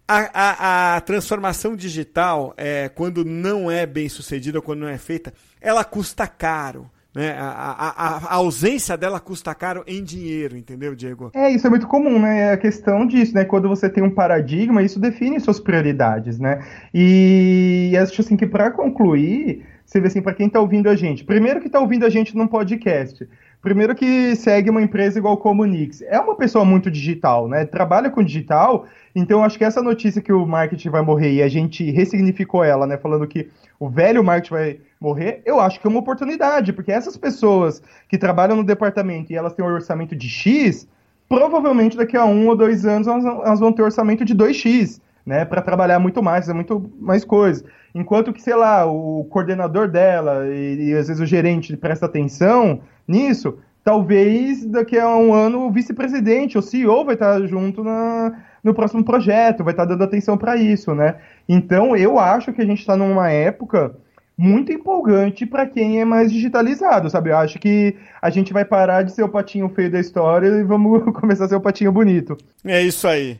a, 0.06 0.30
a, 0.34 0.96
a, 0.96 1.00
transformação 1.00 1.76
digital, 1.76 2.54
é, 2.56 2.88
quando 2.88 3.24
não 3.24 3.70
é 3.70 3.86
bem 3.86 4.08
sucedida, 4.08 4.60
quando 4.60 4.80
não 4.80 4.88
é 4.88 4.98
feita, 4.98 5.32
ela 5.60 5.84
custa 5.84 6.26
caro. 6.26 6.90
Né? 7.14 7.36
A, 7.38 8.26
a, 8.30 8.34
ausência 8.36 8.96
dela 8.96 9.20
custa 9.20 9.54
caro 9.54 9.84
em 9.86 10.02
dinheiro, 10.02 10.56
entendeu, 10.56 10.94
Diego? 10.94 11.30
É, 11.34 11.50
isso 11.50 11.66
é 11.66 11.70
muito 11.70 11.86
comum, 11.86 12.18
né? 12.18 12.40
É 12.40 12.52
a 12.52 12.56
questão 12.56 13.06
disso, 13.06 13.34
né? 13.34 13.44
Quando 13.44 13.68
você 13.68 13.88
tem 13.88 14.02
um 14.02 14.10
paradigma, 14.10 14.82
isso 14.82 14.98
define 14.98 15.38
suas 15.38 15.60
prioridades, 15.60 16.38
né? 16.38 16.64
E 16.92 17.94
acho 18.00 18.22
assim 18.22 18.34
que 18.34 18.46
para 18.46 18.70
concluir, 18.70 19.62
você 19.84 19.98
assim, 19.98 20.22
para 20.22 20.34
quem 20.34 20.46
está 20.46 20.60
ouvindo 20.60 20.88
a 20.88 20.96
gente, 20.96 21.24
primeiro 21.24 21.60
que 21.60 21.66
está 21.66 21.80
ouvindo 21.80 22.06
a 22.06 22.10
gente 22.10 22.36
num 22.36 22.46
podcast, 22.46 23.28
primeiro 23.60 23.94
que 23.94 24.34
segue 24.36 24.70
uma 24.70 24.82
empresa 24.82 25.18
igual 25.18 25.36
Comunix, 25.36 26.02
é 26.02 26.18
uma 26.18 26.34
pessoa 26.34 26.64
muito 26.64 26.90
digital, 26.90 27.46
né? 27.48 27.64
Trabalha 27.64 28.10
com 28.10 28.22
digital, 28.22 28.86
então 29.14 29.44
acho 29.44 29.58
que 29.58 29.64
essa 29.64 29.82
notícia 29.82 30.22
que 30.22 30.32
o 30.32 30.46
marketing 30.46 30.90
vai 30.90 31.02
morrer 31.02 31.32
e 31.32 31.42
a 31.42 31.48
gente 31.48 31.90
ressignificou 31.90 32.64
ela, 32.64 32.86
né? 32.86 32.96
Falando 32.96 33.26
que 33.26 33.48
o 33.78 33.88
velho 33.88 34.24
marketing 34.24 34.54
vai 34.54 34.80
morrer, 35.00 35.42
eu 35.44 35.60
acho 35.60 35.80
que 35.80 35.86
é 35.86 35.90
uma 35.90 36.00
oportunidade, 36.00 36.72
porque 36.72 36.92
essas 36.92 37.16
pessoas 37.16 37.82
que 38.08 38.16
trabalham 38.16 38.56
no 38.56 38.64
departamento 38.64 39.32
e 39.32 39.36
elas 39.36 39.52
têm 39.52 39.64
um 39.64 39.68
orçamento 39.68 40.16
de 40.16 40.28
X, 40.28 40.88
provavelmente 41.28 41.96
daqui 41.96 42.16
a 42.16 42.24
um 42.24 42.48
ou 42.48 42.56
dois 42.56 42.84
anos 42.84 43.06
elas 43.06 43.60
vão 43.60 43.72
ter 43.72 43.82
orçamento 43.82 44.24
de 44.24 44.34
2X, 44.34 45.00
né, 45.24 45.44
para 45.44 45.62
trabalhar 45.62 45.98
muito 45.98 46.22
mais, 46.22 46.48
é 46.48 46.52
muito 46.52 46.90
mais 47.00 47.24
coisas. 47.24 47.64
Enquanto 47.94 48.32
que, 48.32 48.42
sei 48.42 48.54
lá, 48.54 48.86
o 48.86 49.24
coordenador 49.30 49.88
dela 49.88 50.46
e, 50.48 50.90
e 50.90 50.94
às 50.94 51.08
vezes 51.08 51.20
o 51.20 51.26
gerente 51.26 51.76
presta 51.76 52.06
atenção 52.06 52.80
nisso, 53.06 53.58
talvez 53.84 54.64
daqui 54.64 54.98
a 54.98 55.08
um 55.16 55.34
ano 55.34 55.66
o 55.66 55.70
vice-presidente, 55.70 56.56
o 56.56 56.62
CEO 56.62 57.04
vai 57.04 57.14
estar 57.14 57.40
junto 57.46 57.84
na, 57.84 58.32
no 58.62 58.74
próximo 58.74 59.04
projeto, 59.04 59.64
vai 59.64 59.72
estar 59.72 59.84
dando 59.84 60.04
atenção 60.04 60.38
para 60.38 60.56
isso, 60.56 60.94
né? 60.94 61.16
Então 61.48 61.96
eu 61.96 62.18
acho 62.18 62.52
que 62.52 62.62
a 62.62 62.64
gente 62.64 62.80
está 62.80 62.96
numa 62.96 63.30
época 63.30 63.94
muito 64.36 64.72
empolgante 64.72 65.44
para 65.44 65.66
quem 65.66 66.00
é 66.00 66.04
mais 66.04 66.32
digitalizado, 66.32 67.10
sabe? 67.10 67.30
Eu 67.30 67.36
acho 67.36 67.58
que 67.58 67.94
a 68.20 68.30
gente 68.30 68.52
vai 68.52 68.64
parar 68.64 69.02
de 69.02 69.12
ser 69.12 69.22
o 69.22 69.28
patinho 69.28 69.68
feio 69.68 69.90
da 69.90 70.00
história 70.00 70.48
e 70.48 70.64
vamos 70.64 71.04
começar 71.14 71.44
a 71.44 71.48
ser 71.48 71.56
o 71.56 71.60
patinho 71.60 71.92
bonito. 71.92 72.36
É 72.64 72.80
isso 72.82 73.06
aí. 73.06 73.38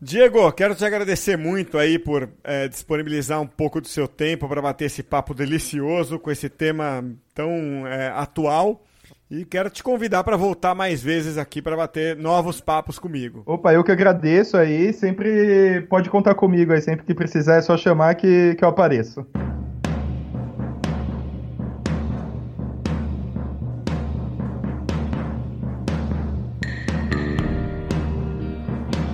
Diego, 0.00 0.52
quero 0.52 0.76
te 0.76 0.84
agradecer 0.84 1.36
muito 1.36 1.76
aí 1.76 1.98
por 1.98 2.28
é, 2.44 2.68
disponibilizar 2.68 3.40
um 3.40 3.46
pouco 3.46 3.80
do 3.80 3.88
seu 3.88 4.06
tempo 4.06 4.48
para 4.48 4.62
bater 4.62 4.84
esse 4.84 5.02
papo 5.02 5.34
delicioso 5.34 6.20
com 6.20 6.30
esse 6.30 6.48
tema 6.48 7.04
tão 7.34 7.84
é, 7.84 8.08
atual. 8.08 8.84
E 9.28 9.44
quero 9.44 9.68
te 9.68 9.82
convidar 9.82 10.22
para 10.22 10.36
voltar 10.36 10.74
mais 10.74 11.02
vezes 11.02 11.36
aqui 11.36 11.60
para 11.60 11.76
bater 11.76 12.16
novos 12.16 12.60
papos 12.60 12.98
comigo. 12.98 13.42
Opa, 13.44 13.74
eu 13.74 13.82
que 13.82 13.92
agradeço 13.92 14.56
aí. 14.56 14.92
Sempre 14.92 15.82
pode 15.90 16.08
contar 16.08 16.34
comigo 16.34 16.72
aí. 16.72 16.80
Sempre 16.80 17.04
que 17.04 17.12
precisar 17.12 17.56
é 17.56 17.60
só 17.60 17.76
chamar 17.76 18.14
que, 18.14 18.54
que 18.54 18.64
eu 18.64 18.68
apareço. 18.68 19.26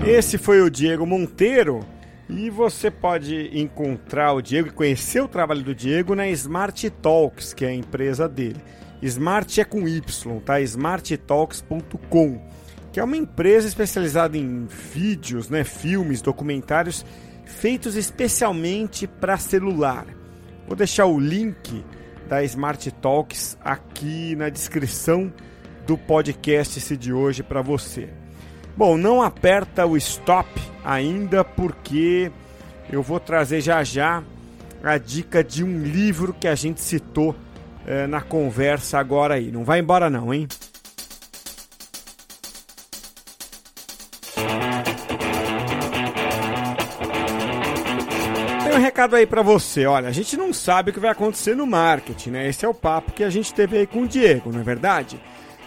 Esse 0.06 0.36
foi 0.36 0.60
o 0.60 0.68
Diego 0.68 1.06
Monteiro. 1.06 1.80
E 2.28 2.50
você 2.50 2.90
pode 2.90 3.58
encontrar 3.58 4.34
o 4.34 4.42
Diego 4.42 4.68
e 4.68 4.70
conhecer 4.70 5.22
o 5.22 5.28
trabalho 5.28 5.62
do 5.62 5.74
Diego 5.74 6.14
na 6.14 6.28
Smart 6.28 6.90
Talks, 6.90 7.54
que 7.54 7.64
é 7.64 7.68
a 7.68 7.74
empresa 7.74 8.28
dele. 8.28 8.60
Smart 9.00 9.60
é 9.60 9.64
com 9.64 9.88
Y, 9.88 10.40
tá? 10.40 10.60
smarttalks.com, 10.60 12.40
que 12.92 13.00
é 13.00 13.04
uma 13.04 13.16
empresa 13.16 13.66
especializada 13.66 14.36
em 14.36 14.66
vídeos, 14.66 15.48
né, 15.48 15.64
filmes, 15.64 16.20
documentários 16.20 17.04
feitos 17.46 17.94
especialmente 17.94 19.06
para 19.06 19.36
celular. 19.38 20.06
Vou 20.66 20.76
deixar 20.76 21.06
o 21.06 21.18
link 21.18 21.84
da 22.28 22.42
Smart 22.44 22.90
Talks 22.92 23.56
aqui 23.62 24.34
na 24.36 24.48
descrição 24.48 25.32
do 25.86 25.96
podcast 25.96 26.96
de 26.96 27.12
hoje 27.12 27.42
para 27.42 27.60
você. 27.60 28.23
Bom, 28.76 28.96
não 28.96 29.22
aperta 29.22 29.86
o 29.86 29.96
stop 29.96 30.48
ainda 30.84 31.44
porque 31.44 32.30
eu 32.90 33.02
vou 33.02 33.20
trazer 33.20 33.60
já 33.60 33.84
já 33.84 34.22
a 34.82 34.98
dica 34.98 35.44
de 35.44 35.62
um 35.62 35.78
livro 35.78 36.34
que 36.34 36.48
a 36.48 36.56
gente 36.56 36.80
citou 36.80 37.36
é, 37.86 38.06
na 38.08 38.20
conversa 38.20 38.98
agora 38.98 39.34
aí. 39.34 39.50
Não 39.52 39.64
vai 39.64 39.78
embora 39.78 40.10
não, 40.10 40.34
hein? 40.34 40.48
Tem 48.64 48.72
um 48.72 48.80
recado 48.80 49.14
aí 49.14 49.24
para 49.24 49.40
você. 49.40 49.86
Olha, 49.86 50.08
a 50.08 50.12
gente 50.12 50.36
não 50.36 50.52
sabe 50.52 50.90
o 50.90 50.92
que 50.92 50.98
vai 50.98 51.10
acontecer 51.10 51.54
no 51.54 51.64
marketing, 51.64 52.30
né? 52.30 52.48
Esse 52.48 52.64
é 52.66 52.68
o 52.68 52.74
papo 52.74 53.12
que 53.12 53.22
a 53.22 53.30
gente 53.30 53.54
teve 53.54 53.78
aí 53.78 53.86
com 53.86 54.02
o 54.02 54.08
Diego, 54.08 54.50
não 54.50 54.60
é 54.60 54.64
verdade? 54.64 55.20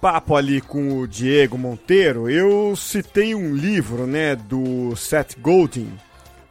papo 0.02 0.36
ali 0.36 0.62
com 0.62 1.00
o 1.00 1.08
Diego 1.08 1.58
Monteiro, 1.58 2.30
eu 2.30 2.76
citei 2.76 3.34
um 3.34 3.56
livro, 3.56 4.06
né, 4.06 4.36
do 4.36 4.96
Seth 4.96 5.38
Godin, 5.40 5.92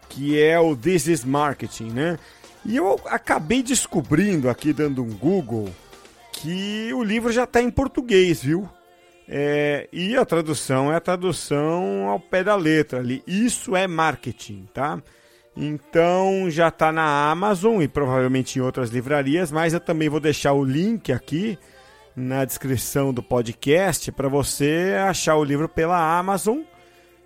que 0.09 0.41
é 0.41 0.59
o 0.59 0.77
This 0.77 1.07
is 1.07 1.25
Marketing, 1.25 1.91
né? 1.91 2.19
E 2.65 2.77
eu 2.77 2.99
acabei 3.07 3.63
descobrindo 3.63 4.49
aqui 4.49 4.73
dando 4.73 5.03
um 5.03 5.11
Google 5.11 5.69
que 6.33 6.93
o 6.95 7.03
livro 7.03 7.31
já 7.31 7.45
está 7.45 7.61
em 7.61 7.71
português, 7.71 8.43
viu? 8.43 8.69
É, 9.29 9.89
e 9.93 10.17
a 10.17 10.25
tradução 10.25 10.93
é 10.93 10.97
a 10.97 11.01
tradução 11.01 12.09
ao 12.09 12.21
pé 12.21 12.43
da 12.43 12.57
letra 12.57 12.99
ali. 12.99 13.23
Isso 13.27 13.77
é 13.77 13.87
marketing, 13.87 14.69
tá? 14.73 15.03
Então 15.57 16.51
já 16.51 16.69
está 16.69 16.91
na 16.91 17.31
Amazon 17.31 17.81
e 17.81 17.89
provavelmente 17.89 18.59
em 18.59 18.63
outras 18.63 18.91
livrarias, 18.91 19.53
mas 19.53 19.73
eu 19.73 19.81
também 19.81 20.09
vou 20.09 20.21
deixar 20.21 20.53
o 20.53 20.65
link 20.65 21.13
aqui 21.13 21.59
na 22.17 22.45
descrição 22.45 23.13
do 23.13 23.23
podcast 23.23 24.13
para 24.13 24.29
você 24.29 24.95
achar 25.09 25.37
o 25.37 25.45
livro 25.45 25.69
pela 25.69 26.19
Amazon. 26.19 26.61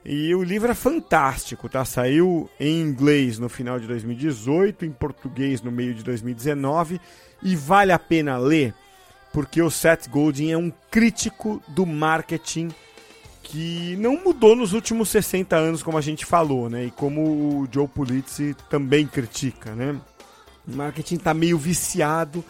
E 0.04 0.34
o 0.34 0.42
livro 0.42 0.70
é 0.70 0.74
fantástico, 0.74 1.68
tá? 1.68 1.84
Saiu 1.84 2.48
em 2.58 2.80
inglês 2.80 3.38
no 3.38 3.48
final 3.48 3.78
de 3.78 3.86
2018, 3.86 4.86
em 4.86 4.92
português 4.92 5.60
no 5.60 5.70
meio 5.70 5.94
de 5.94 6.02
2019 6.02 7.00
e 7.42 7.54
vale 7.54 7.92
a 7.92 7.98
pena 7.98 8.38
ler 8.38 8.74
porque 9.32 9.60
o 9.60 9.70
Seth 9.70 10.08
Godin 10.08 10.50
é 10.50 10.58
um 10.58 10.72
crítico 10.90 11.62
do 11.68 11.84
marketing 11.84 12.70
que 13.42 13.96
não 13.98 14.22
mudou 14.22 14.54
nos 14.54 14.72
últimos 14.72 15.08
60 15.08 15.56
anos, 15.56 15.82
como 15.82 15.96
a 15.96 16.02
gente 16.02 16.26
falou, 16.26 16.68
né? 16.68 16.86
E 16.86 16.90
como 16.90 17.22
o 17.22 17.68
Joe 17.70 17.88
Pulitzer 17.88 18.54
também 18.68 19.06
critica, 19.06 19.74
né? 19.74 19.98
O 20.66 20.76
marketing 20.76 21.16
está 21.16 21.32
meio 21.32 21.56
viciado 21.56 22.44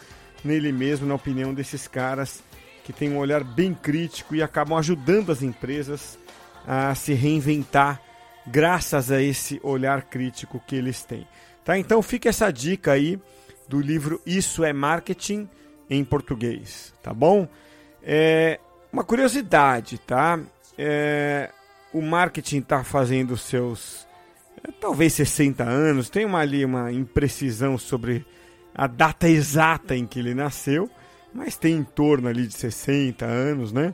nele 0.45 0.73
mesmo, 0.73 1.07
na 1.07 1.15
opinião 1.15 1.53
desses 1.53 1.87
caras 1.87 2.43
que 2.85 2.93
têm 2.93 3.11
um 3.11 3.19
olhar 3.19 3.45
bem 3.45 3.75
crítico 3.75 4.35
e 4.35 4.43
acabam 4.43 4.79
ajudando 4.79 5.31
as 5.31 5.43
empresas 5.43 6.19
a 6.67 6.95
se 6.95 7.13
reinventar 7.13 8.01
graças 8.47 9.11
a 9.11 9.23
esse 9.23 9.61
olhar 9.63 10.03
crítico 10.03 10.63
que 10.67 10.77
eles 10.77 11.03
têm. 11.03 11.27
Tá? 11.65 11.79
Então 11.79 12.01
fica 12.01 12.29
essa 12.29 12.51
dica 12.51 12.93
aí 12.93 13.21
do 13.69 13.81
livro 13.81 14.21
Isso 14.25 14.65
é 14.65 14.73
Marketing 14.73 15.49
em 15.91 16.05
português, 16.05 16.95
tá 17.03 17.13
bom? 17.13 17.47
É 18.03 18.59
uma 18.93 19.05
curiosidade, 19.05 19.99
tá? 19.99 20.41
É, 20.77 21.51
o 21.93 22.01
marketing 22.01 22.59
está 22.59 22.85
fazendo 22.85 23.37
seus 23.37 24.07
é, 24.63 24.73
talvez 24.81 25.13
60 25.15 25.63
anos, 25.63 26.09
tem 26.09 26.25
uma, 26.25 26.41
ali 26.41 26.65
uma 26.65 26.93
imprecisão 26.93 27.77
sobre 27.77 28.25
a 28.79 28.87
data 28.87 29.29
exata 29.29 29.97
em 29.97 30.07
que 30.07 30.21
ele 30.21 30.35
nasceu, 30.35 30.89
mas 31.35 31.57
tem 31.57 31.75
em 31.75 31.83
torno 31.83 32.29
ali 32.29 32.47
de 32.47 32.55
60 32.55 33.27
anos, 33.27 33.73
né? 33.73 33.93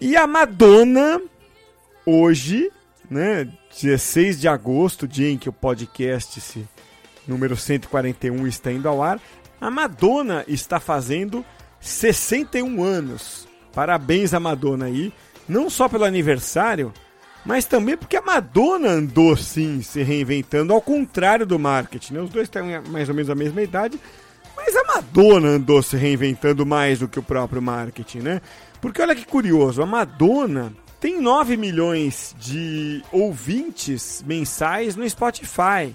E 0.00 0.16
a 0.16 0.28
Madonna, 0.28 1.20
hoje, 2.06 2.70
né, 3.10 3.52
16 3.82 4.40
de 4.40 4.46
agosto, 4.46 5.08
dia 5.08 5.28
em 5.28 5.36
que 5.36 5.48
o 5.48 5.52
podcast 5.52 6.40
se, 6.40 6.68
número 7.26 7.56
141 7.56 8.46
está 8.46 8.70
indo 8.70 8.88
ao 8.88 9.02
ar, 9.02 9.20
a 9.60 9.68
Madonna 9.72 10.44
está 10.46 10.78
fazendo 10.78 11.44
61 11.80 12.84
anos. 12.84 13.48
Parabéns 13.72 14.32
a 14.32 14.38
Madonna 14.38 14.84
aí, 14.84 15.12
não 15.48 15.68
só 15.68 15.88
pelo 15.88 16.04
aniversário, 16.04 16.94
mas 17.44 17.64
também 17.64 17.96
porque 17.96 18.16
a 18.16 18.22
Madonna 18.22 18.88
andou 18.88 19.36
sim 19.36 19.82
se 19.82 20.02
reinventando, 20.02 20.72
ao 20.72 20.80
contrário 20.80 21.46
do 21.46 21.58
marketing. 21.58 22.14
Né? 22.14 22.20
Os 22.20 22.30
dois 22.30 22.48
têm 22.48 22.80
mais 22.88 23.08
ou 23.08 23.14
menos 23.14 23.30
a 23.30 23.34
mesma 23.34 23.62
idade, 23.62 23.98
mas 24.56 24.76
a 24.76 24.84
Madonna 24.84 25.48
andou 25.48 25.82
se 25.82 25.96
reinventando 25.96 26.66
mais 26.66 26.98
do 26.98 27.08
que 27.08 27.18
o 27.18 27.22
próprio 27.22 27.62
marketing, 27.62 28.18
né? 28.18 28.40
Porque 28.80 29.00
olha 29.00 29.14
que 29.14 29.26
curioso, 29.26 29.82
a 29.82 29.86
Madonna 29.86 30.72
tem 31.00 31.20
9 31.20 31.56
milhões 31.56 32.34
de 32.38 33.02
ouvintes 33.10 34.22
mensais 34.26 34.96
no 34.96 35.08
Spotify. 35.08 35.94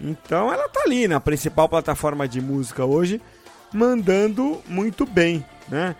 Então 0.00 0.52
ela 0.52 0.68
tá 0.68 0.82
ali 0.84 1.08
na 1.08 1.18
principal 1.18 1.68
plataforma 1.68 2.28
de 2.28 2.40
música 2.40 2.84
hoje, 2.84 3.20
mandando 3.72 4.62
muito 4.68 5.04
bem, 5.04 5.44
né? 5.68 5.96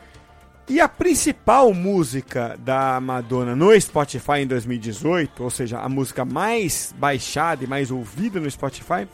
E 0.68 0.81
a 0.81 0.88
principal 0.88 1.72
música 1.72 2.57
da 2.59 3.00
Madonna 3.00 3.55
no 3.55 3.81
Spotify 3.81 4.40
em 4.40 4.46
2018, 4.48 5.44
ou 5.44 5.48
seja, 5.48 5.79
a 5.79 5.88
música 5.88 6.24
mais 6.24 6.92
baixada 6.98 7.62
e 7.62 7.68
mais 7.68 7.92
ouvida 7.92 8.40
no 8.40 8.50
Spotify, 8.50 9.07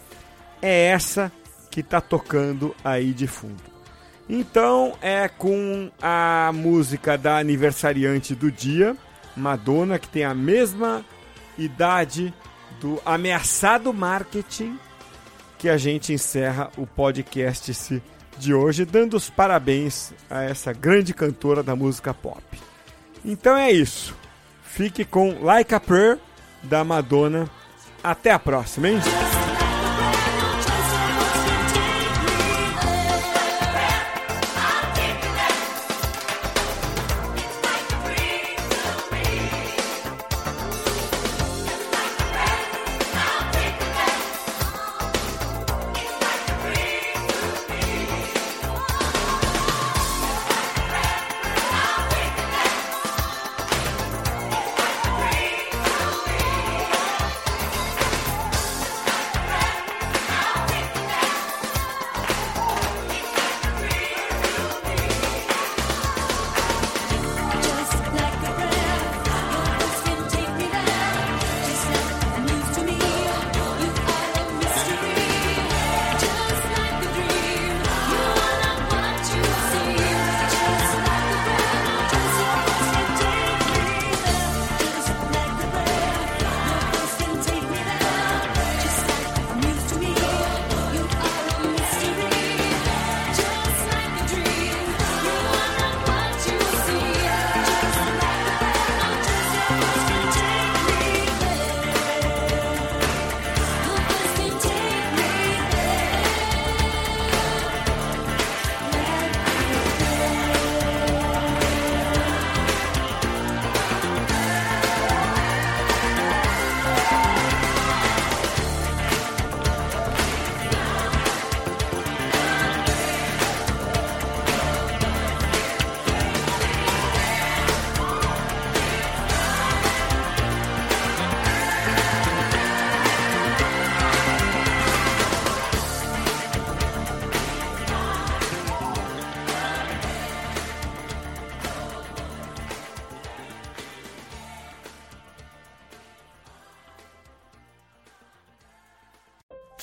é 0.62 0.87
essa 0.87 1.31
que 1.71 1.81
está 1.81 2.01
tocando 2.01 2.75
aí 2.83 3.12
de 3.12 3.27
fundo. 3.27 3.62
Então 4.27 4.97
é 5.03 5.29
com 5.29 5.91
a 6.01 6.51
música 6.55 7.19
da 7.19 7.37
aniversariante 7.37 8.35
do 8.35 8.51
dia, 8.51 8.97
Madonna, 9.37 9.99
que 9.99 10.09
tem 10.09 10.25
a 10.25 10.35
mesma 10.35 11.05
idade 11.59 12.33
do 12.81 12.99
ameaçado 13.05 13.93
marketing, 13.93 14.79
que 15.59 15.69
a 15.69 15.77
gente 15.77 16.15
encerra 16.15 16.71
o 16.79 16.87
podcast 16.87 17.75
se 17.75 18.03
de 18.38 18.55
hoje, 18.55 18.85
dando 18.85 19.16
os 19.16 19.31
parabéns 19.31 20.12
a 20.29 20.42
essa 20.42 20.73
grande 20.73 21.14
cantora 21.14 21.62
da 21.62 21.77
música 21.77 22.12
pop. 22.12 22.42
Então 23.25 23.57
é 23.57 23.71
isso. 23.71 24.14
Fique 24.62 25.05
com 25.05 25.42
Like 25.42 25.75
a 25.75 25.81
Prayer 25.81 26.18
da 26.62 26.83
Madonna. 26.83 27.49
Até 28.03 28.33
a 28.33 28.38
próxima, 28.38 28.88
hein? 28.88 28.99